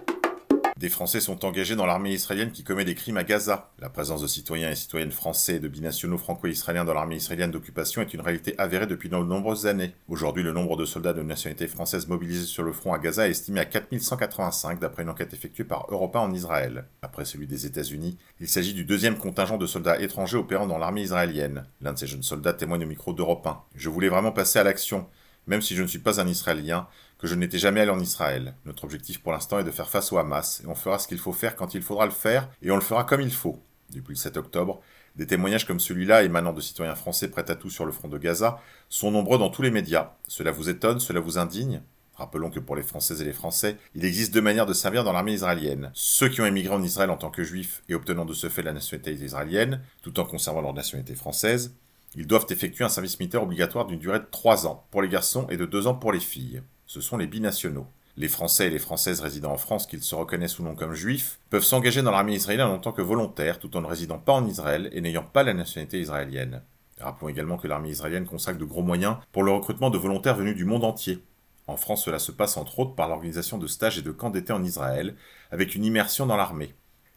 Des 0.76 0.90
Français 0.90 1.21
sont 1.21 1.47
engagés 1.47 1.75
dans 1.75 1.87
l'armée 1.87 2.12
israélienne 2.12 2.52
qui 2.52 2.62
commet 2.62 2.85
des 2.85 2.95
crimes 2.95 3.16
à 3.16 3.25
Gaza. 3.25 3.71
La 3.78 3.88
présence 3.88 4.21
de 4.21 4.26
citoyens 4.26 4.71
et 4.71 4.75
citoyennes 4.75 5.11
français 5.11 5.54
et 5.54 5.59
de 5.59 5.68
binationaux 5.68 6.18
franco-israéliens 6.18 6.85
dans 6.85 6.92
l'armée 6.92 7.16
israélienne 7.16 7.50
d'occupation 7.50 8.02
est 8.02 8.12
une 8.12 8.21
réalité 8.21 8.54
avérée 8.59 8.87
depuis 8.87 9.09
de 9.09 9.16
nombreuses 9.16 9.66
années. 9.66 9.95
Aujourd'hui, 10.06 10.42
le 10.42 10.52
nombre 10.52 10.76
de 10.76 10.85
soldats 10.85 11.14
de 11.14 11.23
nationalité 11.23 11.66
française 11.66 12.09
mobilisés 12.09 12.45
sur 12.45 12.62
le 12.62 12.75
front 12.75 12.92
à 12.92 12.99
Gaza 12.99 13.26
est 13.26 13.30
estimé 13.30 13.61
à 13.61 13.64
4185 13.64 14.78
d'après 14.78 15.04
une 15.04 15.09
enquête 15.09 15.33
effectuée 15.33 15.64
par 15.64 15.87
Europa 15.88 16.18
en 16.18 16.35
Israël. 16.35 16.85
Après 17.00 17.25
celui 17.25 17.47
des 17.47 17.64
États-Unis, 17.64 18.18
il 18.40 18.49
s'agit 18.49 18.75
du 18.75 18.85
deuxième 18.85 19.16
contingent 19.16 19.56
de 19.56 19.66
soldats 19.66 19.99
étrangers 19.99 20.37
opérant 20.37 20.66
dans 20.66 20.76
l'armée 20.76 21.00
israélienne. 21.00 21.64
L'un 21.80 21.95
de 21.95 21.99
ces 21.99 22.06
jeunes 22.06 22.23
soldats 22.23 22.52
témoigne 22.52 22.85
au 22.85 22.88
micro 22.88 23.14
d'Europe 23.14 23.47
1. 23.47 23.62
Je 23.76 23.88
voulais 23.88 24.11
vraiment 24.11 24.33
passer 24.33 24.59
à 24.59 24.64
l'action. 24.64 25.06
Même 25.47 25.62
si 25.62 25.75
je 25.76 25.83
ne 25.83 25.87
suis 25.87 26.00
pas 26.00 26.21
un 26.21 26.26
Israélien, 26.26 26.88
que 27.19 27.27
je 27.27 27.35
n'étais 27.35 27.59
jamais 27.59 27.81
allé 27.81 27.91
en 27.91 28.01
Israël. 28.01 28.55
Notre 28.65 28.85
objectif 28.85 29.23
pour 29.23 29.33
l'instant 29.33 29.59
est 29.59 29.65
de 29.65 29.71
faire 29.71 29.89
face 29.89 30.13
au 30.13 30.19
Hamas, 30.19 30.61
et 30.65 30.69
on 30.69 30.75
fera 30.75 30.99
ce 30.99 31.09
qu'il 31.09 31.19
faut 31.19 31.33
faire 31.33 31.57
quand 31.57 31.75
il 31.75 31.83
faudra 31.83 32.05
le 32.05 32.13
faire, 32.13 32.49
et 32.63 32.71
on 32.71 32.77
le 32.77 32.83
fera 32.83 33.05
comme 33.05 33.21
il 33.21 33.33
faut. 33.33 33.59
Depuis 33.91 34.13
le 34.13 34.19
7 34.19 34.37
octobre, 34.37 34.81
des 35.17 35.27
témoignages 35.27 35.67
comme 35.67 35.81
celui-là, 35.81 36.25
émanant 36.25 36.53
de 36.53 36.61
citoyens 36.61 36.95
français 36.95 37.29
prêts 37.29 37.51
à 37.51 37.55
tout 37.55 37.71
sur 37.71 37.87
le 37.87 37.93
front 37.93 38.09
de 38.09 38.19
Gaza, 38.19 38.61
sont 38.89 39.11
nombreux 39.11 39.39
dans 39.39 39.49
tous 39.49 39.63
les 39.63 39.71
médias. 39.71 40.13
Cela 40.29 40.51
vous 40.51 40.69
étonne, 40.69 41.01
cela 41.01 41.21
vous 41.21 41.39
indigne? 41.39 41.81
Rappelons 42.17 42.51
que 42.51 42.61
pour 42.61 42.77
les 42.77 42.83
Françaises 42.83 43.21
et 43.21 43.27
les 43.27 43.33
Français, 43.33 43.77
il 43.95 44.05
existe 44.05 44.33
deux 44.33 44.41
manières 44.41 44.67
de 44.67 44.73
servir 44.73 45.05
dans 45.05 45.13
l'armée 45.13 45.35
israélienne. 45.35 45.91
Ceux 45.95 46.29
qui 46.29 46.41
ont 46.41 46.47
émigré 46.47 46.75
en 46.75 46.83
Israël 46.83 47.11
en 47.11 47.17
tant 47.17 47.31
que 47.31 47.45
juifs 47.45 47.83
et 47.89 47.95
obtenant 47.95 48.25
de 48.25 48.33
ce 48.33 48.49
fait 48.49 48.63
la 48.63 48.73
nationalité 48.73 49.13
israélienne, 49.13 49.83
tout 50.03 50.19
en 50.19 50.25
conservant 50.25 50.63
leur 50.63 50.73
nationalité 50.73 51.15
française, 51.15 51.75
ils 52.15 52.27
doivent 52.27 52.47
effectuer 52.49 52.85
un 52.85 52.89
service 52.89 53.21
militaire 53.21 53.43
obligatoire 53.43 53.87
d'une 53.87 53.99
durée 53.99 54.21
de 54.21 54.27
3 54.31 54.67
ans 54.67 54.87
pour 54.91 55.03
les 55.03 55.09
garçons 55.09 55.47
et 55.51 55.59
de 55.59 55.67
2 55.67 55.87
ans 55.87 55.95
pour 55.95 56.13
les 56.13 56.21
filles 56.21 56.63
ce 56.97 57.03
sont 57.03 57.19
les 57.19 57.26
binationaux. 57.26 57.87
Les 58.17 58.26
Français 58.26 58.69
et 58.69 58.71
les 58.71 58.79
Françaises 58.79 59.21
résidant 59.21 59.53
en 59.53 59.59
France, 59.59 59.87
qu'ils 59.87 60.03
se 60.03 60.15
reconnaissent 60.15 60.59
ou 60.59 60.62
non 60.62 60.75
comme 60.75 60.95
juifs, 60.95 61.41
peuvent 61.50 61.62
s'engager 61.62 62.00
dans 62.00 62.11
l'armée 62.11 62.35
israélienne 62.35 62.69
en 62.69 62.79
tant 62.79 62.93
que 62.93 63.03
volontaires, 63.03 63.59
tout 63.59 63.76
en 63.76 63.83
ne 63.83 63.87
résidant 63.87 64.19
pas 64.19 64.33
en 64.33 64.47
Israël 64.47 64.88
et 64.93 65.03
n'ayant 65.03 65.23
pas 65.23 65.43
la 65.43 65.53
nationalité 65.53 66.00
israélienne. 66.00 66.62
Rappelons 66.99 67.29
également 67.29 67.59
que 67.59 67.69
l'armée 67.69 67.91
israélienne 67.91 68.25
consacre 68.25 68.59
de 68.59 68.65
gros 68.65 68.81
moyens 68.81 69.19
pour 69.31 69.43
le 69.43 69.53
recrutement 69.53 69.91
de 69.91 69.99
volontaires 69.99 70.37
venus 70.37 70.57
du 70.57 70.65
monde 70.65 70.85
entier. 70.85 71.23
En 71.67 71.76
France, 71.76 72.07
cela 72.07 72.19
se 72.19 72.33
passe 72.33 72.57
entre 72.57 72.79
autres 72.79 72.95
par 72.95 73.09
l'organisation 73.09 73.59
de 73.59 73.67
stages 73.67 73.99
et 73.99 74.03
de 74.03 74.11
camps 74.11 74.31
d'été 74.31 74.55
en 74.55 74.65
Israël, 74.65 75.17
avec 75.50 75.75
une 75.75 75.85
immersion 75.85 76.25
dans 76.25 76.38
l'armée. 76.38 76.75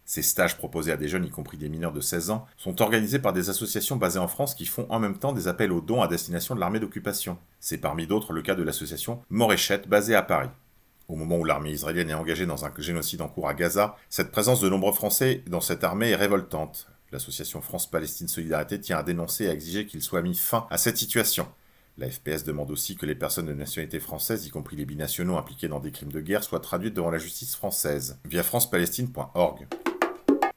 Ces 0.09 0.23
stages 0.23 0.57
proposés 0.57 0.91
à 0.91 0.97
des 0.97 1.07
jeunes, 1.07 1.25
y 1.25 1.29
compris 1.29 1.55
des 1.55 1.69
mineurs 1.69 1.91
de 1.91 2.01
16 2.01 2.31
ans, 2.31 2.47
sont 2.57 2.81
organisés 2.81 3.19
par 3.19 3.31
des 3.31 3.51
associations 3.51 3.95
basées 3.95 4.17
en 4.17 4.27
France 4.27 4.55
qui 4.55 4.65
font 4.65 4.87
en 4.89 4.97
même 4.97 5.19
temps 5.19 5.33
des 5.33 5.47
appels 5.47 5.71
aux 5.71 5.81
dons 5.81 6.01
à 6.01 6.07
destination 6.07 6.55
de 6.55 6.59
l'armée 6.59 6.79
d'occupation. 6.79 7.37
C'est 7.59 7.77
parmi 7.77 8.07
d'autres 8.07 8.33
le 8.33 8.41
cas 8.41 8.55
de 8.55 8.63
l'association 8.63 9.21
Moréchette 9.29 9.87
basée 9.87 10.15
à 10.15 10.23
Paris. 10.23 10.49
Au 11.09 11.15
moment 11.15 11.37
où 11.37 11.45
l'armée 11.45 11.73
israélienne 11.73 12.09
est 12.09 12.15
engagée 12.15 12.47
dans 12.47 12.65
un 12.65 12.71
génocide 12.79 13.21
en 13.21 13.27
cours 13.27 13.47
à 13.47 13.53
Gaza, 13.53 13.97
cette 14.09 14.31
présence 14.31 14.61
de 14.61 14.67
nombreux 14.67 14.93
Français 14.93 15.43
dans 15.45 15.61
cette 15.61 15.83
armée 15.83 16.09
est 16.09 16.15
révoltante. 16.15 16.87
L'association 17.11 17.61
France-Palestine 17.61 18.27
Solidarité 18.27 18.81
tient 18.81 18.97
à 18.97 19.03
dénoncer 19.03 19.43
et 19.43 19.49
à 19.49 19.53
exiger 19.53 19.85
qu'il 19.85 20.01
soit 20.01 20.23
mis 20.23 20.33
fin 20.33 20.65
à 20.71 20.79
cette 20.79 20.97
situation. 20.97 21.47
La 21.99 22.09
FPS 22.09 22.45
demande 22.45 22.71
aussi 22.71 22.95
que 22.95 23.05
les 23.05 23.13
personnes 23.13 23.45
de 23.45 23.53
nationalité 23.53 23.99
française, 23.99 24.47
y 24.47 24.49
compris 24.49 24.75
les 24.75 24.85
binationaux 24.85 25.37
impliqués 25.37 25.67
dans 25.67 25.79
des 25.79 25.91
crimes 25.91 26.11
de 26.11 26.19
guerre, 26.19 26.43
soient 26.43 26.61
traduites 26.61 26.95
devant 26.95 27.11
la 27.11 27.19
justice 27.19 27.55
française, 27.55 28.17
via 28.25 28.41
francepalestine.org. 28.41 29.67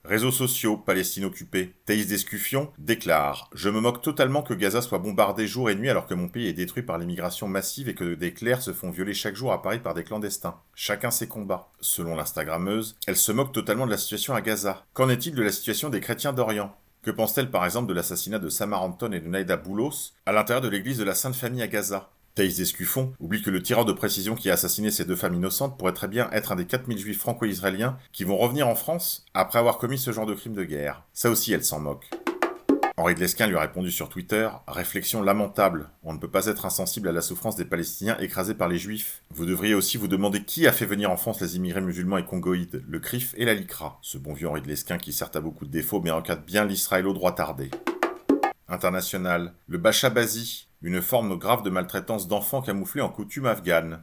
Réseaux 0.04 0.32
sociaux, 0.32 0.76
Palestine 0.76 1.24
occupée. 1.24 1.74
Thaïs 1.86 2.08
Descuffion 2.08 2.72
déclare 2.76 3.48
Je 3.54 3.70
me 3.70 3.80
moque 3.80 4.02
totalement 4.02 4.42
que 4.42 4.52
Gaza 4.52 4.82
soit 4.82 4.98
bombardé 4.98 5.46
jour 5.46 5.70
et 5.70 5.76
nuit 5.76 5.90
alors 5.90 6.06
que 6.06 6.14
mon 6.14 6.28
pays 6.28 6.48
est 6.48 6.52
détruit 6.52 6.82
par 6.82 6.98
l'immigration 6.98 7.46
massive 7.46 7.88
et 7.88 7.94
que 7.94 8.14
des 8.14 8.34
clercs 8.34 8.62
se 8.62 8.72
font 8.72 8.90
violer 8.90 9.14
chaque 9.14 9.36
jour 9.36 9.52
à 9.52 9.62
Paris 9.62 9.78
par 9.78 9.94
des 9.94 10.02
clandestins. 10.02 10.56
Chacun 10.74 11.12
ses 11.12 11.28
combats. 11.28 11.70
Selon 11.80 12.16
l'Instagrammeuse, 12.16 12.96
elle 13.06 13.16
se 13.16 13.30
moque 13.30 13.52
totalement 13.52 13.86
de 13.86 13.92
la 13.92 13.96
situation 13.96 14.34
à 14.34 14.40
Gaza. 14.40 14.84
Qu'en 14.92 15.08
est-il 15.08 15.36
de 15.36 15.42
la 15.42 15.52
situation 15.52 15.88
des 15.88 16.00
chrétiens 16.00 16.32
d'Orient? 16.32 16.76
Que 17.02 17.12
pense-t-elle 17.12 17.50
par 17.50 17.64
exemple 17.64 17.88
de 17.88 17.94
l'assassinat 17.94 18.40
de 18.40 18.48
Samar 18.48 18.82
Anton 18.82 19.12
et 19.12 19.20
de 19.20 19.28
Naïda 19.28 19.56
Boulos 19.56 20.14
à 20.26 20.32
l'intérieur 20.32 20.62
de 20.62 20.68
l'église 20.68 20.98
de 20.98 21.04
la 21.04 21.14
Sainte 21.14 21.36
Famille 21.36 21.62
à 21.62 21.68
Gaza? 21.68 22.10
Thaïs 22.34 22.56
Descuffon 22.56 23.12
oublie 23.20 23.42
que 23.42 23.50
le 23.50 23.62
tireur 23.62 23.84
de 23.84 23.92
précision 23.92 24.34
qui 24.34 24.48
a 24.48 24.54
assassiné 24.54 24.90
ces 24.90 25.04
deux 25.04 25.16
femmes 25.16 25.34
innocentes 25.34 25.76
pourrait 25.76 25.92
très 25.92 26.08
bien 26.08 26.30
être 26.30 26.52
un 26.52 26.56
des 26.56 26.64
4000 26.64 26.98
juifs 26.98 27.18
franco-israéliens 27.18 27.98
qui 28.10 28.24
vont 28.24 28.38
revenir 28.38 28.68
en 28.68 28.74
France 28.74 29.26
après 29.34 29.58
avoir 29.58 29.76
commis 29.76 29.98
ce 29.98 30.12
genre 30.12 30.24
de 30.24 30.34
crime 30.34 30.54
de 30.54 30.64
guerre. 30.64 31.04
Ça 31.12 31.28
aussi, 31.28 31.52
elle 31.52 31.64
s'en 31.64 31.78
moque. 31.78 32.08
Henri 32.96 33.14
de 33.14 33.20
Lesquin 33.20 33.46
lui 33.46 33.56
a 33.56 33.60
répondu 33.60 33.90
sur 33.90 34.08
Twitter 34.08 34.48
Réflexion 34.66 35.20
lamentable. 35.20 35.90
On 36.04 36.14
ne 36.14 36.18
peut 36.18 36.30
pas 36.30 36.46
être 36.46 36.64
insensible 36.64 37.08
à 37.08 37.12
la 37.12 37.20
souffrance 37.20 37.56
des 37.56 37.66
Palestiniens 37.66 38.16
écrasés 38.18 38.54
par 38.54 38.68
les 38.68 38.78
Juifs. 38.78 39.22
Vous 39.30 39.44
devriez 39.44 39.74
aussi 39.74 39.98
vous 39.98 40.08
demander 40.08 40.42
qui 40.42 40.66
a 40.66 40.72
fait 40.72 40.86
venir 40.86 41.10
en 41.10 41.18
France 41.18 41.40
les 41.40 41.56
immigrés 41.56 41.80
musulmans 41.82 42.18
et 42.18 42.24
congoïdes, 42.24 42.82
le 42.88 43.00
CRIF 43.00 43.34
et 43.36 43.44
la 43.44 43.54
LICRA. 43.54 43.98
Ce 44.00 44.16
bon 44.16 44.32
vieux 44.32 44.48
Henri 44.48 44.62
de 44.62 44.68
Lesquin 44.68 44.96
qui 44.96 45.12
certes 45.12 45.36
a 45.36 45.40
beaucoup 45.42 45.66
de 45.66 45.70
défauts 45.70 46.00
mais 46.00 46.10
encadre 46.10 46.44
bien 46.46 46.64
l'Israël 46.64 47.06
au 47.06 47.12
droit 47.12 47.34
tardé. 47.34 47.70
International. 48.68 49.52
Le 49.68 49.78
Bachabazi, 49.78 50.68
une 50.82 51.00
forme 51.00 51.38
grave 51.38 51.62
de 51.62 51.70
maltraitance 51.70 52.26
d'enfants 52.26 52.60
camouflés 52.60 53.02
en 53.02 53.08
coutume 53.08 53.46
afghane. 53.46 54.02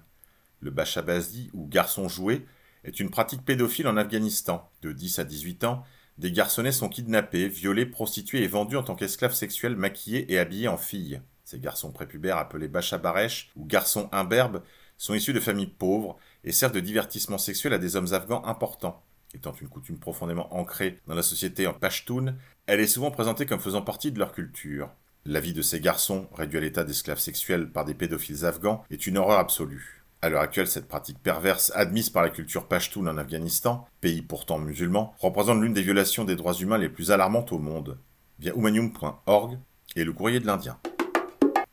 Le 0.62 0.72
bachabazi, 0.72 1.50
ou 1.54 1.68
garçon 1.68 2.08
joué, 2.08 2.46
est 2.86 3.00
une 3.00 3.10
pratique 3.10 3.44
pédophile 3.44 3.88
en 3.88 3.98
Afghanistan. 3.98 4.70
De 4.82 4.94
10 4.94 5.20
à 5.20 5.24
18 5.26 5.66
ans, 5.66 5.84
des 6.18 6.32
garçonnets 6.32 6.72
sont 6.72 6.90
kidnappés, 6.90 7.48
violés, 7.48 7.86
prostitués 7.86 8.44
et 8.44 8.48
vendus 8.48 8.78
en 8.78 8.84
tant 8.84 8.96
qu'esclaves 8.96 9.34
sexuels 9.34 9.76
maquillés 9.76 10.32
et 10.32 10.40
habillés 10.40 10.68
en 10.68 10.78
filles. 10.78 11.22
Ces 11.44 11.60
garçons 11.60 11.92
prépubères 11.92 12.38
appelés 12.38 12.68
bachabaresh 12.68 13.52
ou 13.56 13.66
garçons 13.66 14.10
imberbes 14.12 14.62
sont 14.98 15.14
issus 15.14 15.34
de 15.34 15.40
familles 15.40 15.68
pauvres 15.68 16.18
et 16.44 16.52
servent 16.52 16.74
de 16.74 16.80
divertissement 16.80 17.38
sexuel 17.38 17.74
à 17.74 17.78
des 17.78 17.96
hommes 17.96 18.14
afghans 18.14 18.46
importants. 18.46 19.04
Étant 19.34 19.54
une 19.54 19.70
coutume 19.70 20.00
profondément 20.00 20.54
ancrée 20.56 21.00
dans 21.08 21.16
la 21.16 21.24
société 21.24 21.68
en 21.68 21.74
Pashtun, 21.74 22.36
elle 22.66 22.80
est 22.80 22.88
souvent 22.88 23.12
présentée 23.12 23.46
comme 23.46 23.60
faisant 23.60 23.82
partie 23.82 24.12
de 24.12 24.20
leur 24.20 24.32
culture. 24.32 24.90
La 25.26 25.42
vie 25.42 25.54
de 25.54 25.62
ces 25.62 25.82
garçons, 25.82 26.28
réduits 26.34 26.58
à 26.58 26.62
l'état 26.62 26.84
d'esclaves 26.84 27.20
sexuels 27.20 27.70
par 27.70 27.86
des 27.86 27.94
pédophiles 27.94 28.46
afghans, 28.46 28.84
est 28.90 29.06
une 29.06 29.18
horreur 29.18 29.40
absolue. 29.40 30.04
À 30.22 30.30
l'heure 30.30 30.42
actuelle, 30.42 30.68
cette 30.68 30.88
pratique 30.88 31.22
perverse, 31.22 31.72
admise 31.76 32.10
par 32.10 32.24
la 32.24 32.30
culture 32.30 32.68
pashtoun 32.68 33.08
en 33.08 33.18
Afghanistan, 33.18 33.88
pays 34.02 34.22
pourtant 34.22 34.60
musulman, 34.60 35.14
représente 35.20 35.62
l'une 35.62 35.74
des 35.74 35.82
violations 35.82 36.24
des 36.24 36.36
droits 36.36 36.54
humains 36.54 36.78
les 36.78 36.90
plus 36.90 37.12
alarmantes 37.12 37.52
au 37.52 37.60
monde. 37.60 37.98
Via 38.40 38.54
humanium.org 38.54 39.60
et 39.96 40.04
le 40.04 40.14
courrier 40.14 40.40
de 40.40 40.46
l'Indien. 40.46 40.80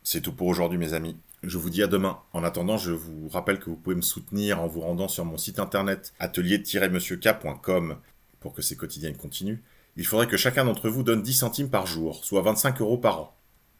C'est 0.02 0.20
tout 0.20 0.32
pour 0.32 0.48
aujourd'hui, 0.48 0.78
mes 0.78 0.92
amis. 0.92 1.16
Je 1.42 1.58
vous 1.58 1.70
dis 1.70 1.82
à 1.82 1.86
demain. 1.86 2.18
En 2.32 2.44
attendant, 2.44 2.76
je 2.78 2.92
vous 2.92 3.28
rappelle 3.28 3.58
que 3.58 3.70
vous 3.70 3.76
pouvez 3.76 3.96
me 3.96 4.02
soutenir 4.02 4.60
en 4.60 4.66
vous 4.66 4.80
rendant 4.80 5.08
sur 5.08 5.24
mon 5.24 5.36
site 5.38 5.60
internet 5.60 6.12
atelier-monsieurk.com 6.18 7.96
pour 8.40 8.52
que 8.52 8.62
ces 8.62 8.76
quotidiennes 8.76 9.16
continuent. 9.16 9.62
Il 9.96 10.06
faudrait 10.06 10.26
que 10.26 10.36
chacun 10.36 10.64
d'entre 10.64 10.88
vous 10.88 11.02
donne 11.02 11.22
10 11.22 11.34
centimes 11.34 11.70
par 11.70 11.86
jour, 11.86 12.24
soit 12.24 12.42
25 12.42 12.80
euros 12.80 12.98
par 12.98 13.20
an. 13.20 13.36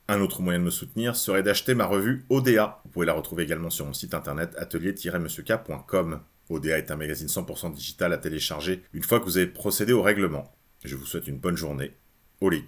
Un 0.09 0.21
autre 0.21 0.41
moyen 0.41 0.61
de 0.61 0.65
me 0.65 0.71
soutenir 0.71 1.17
serait 1.17 1.43
d'acheter 1.43 1.75
ma 1.75 1.85
revue 1.85 2.25
ODA. 2.31 2.81
Vous 2.85 2.91
pouvez 2.91 3.07
la 3.07 3.13
retrouver 3.13 3.43
également 3.43 3.71
sur 3.71 3.87
mon 3.87 3.93
site 3.93 4.15
internet 4.15 4.55
atelier-monsieurk.com. 4.57 6.21
ODA 6.49 6.79
est 6.79 6.91
un 6.91 6.97
magazine 6.97 7.27
100% 7.27 7.75
digital 7.75 8.13
à 8.13 8.19
télécharger 8.19 8.85
une 8.93 9.03
fois 9.03 9.19
que 9.19 9.25
vous 9.25 9.37
avez 9.37 9.49
procédé 9.49 9.93
au 9.93 10.03
règlement. 10.03 10.55
Je 10.85 10.95
vous 10.95 11.07
souhaite 11.07 11.27
une 11.27 11.39
bonne 11.39 11.57
journée. 11.57 11.93
Au 12.41 12.49
les 12.49 12.63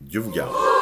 Dieu 0.00 0.20
vous 0.20 0.30
garde. 0.30 0.79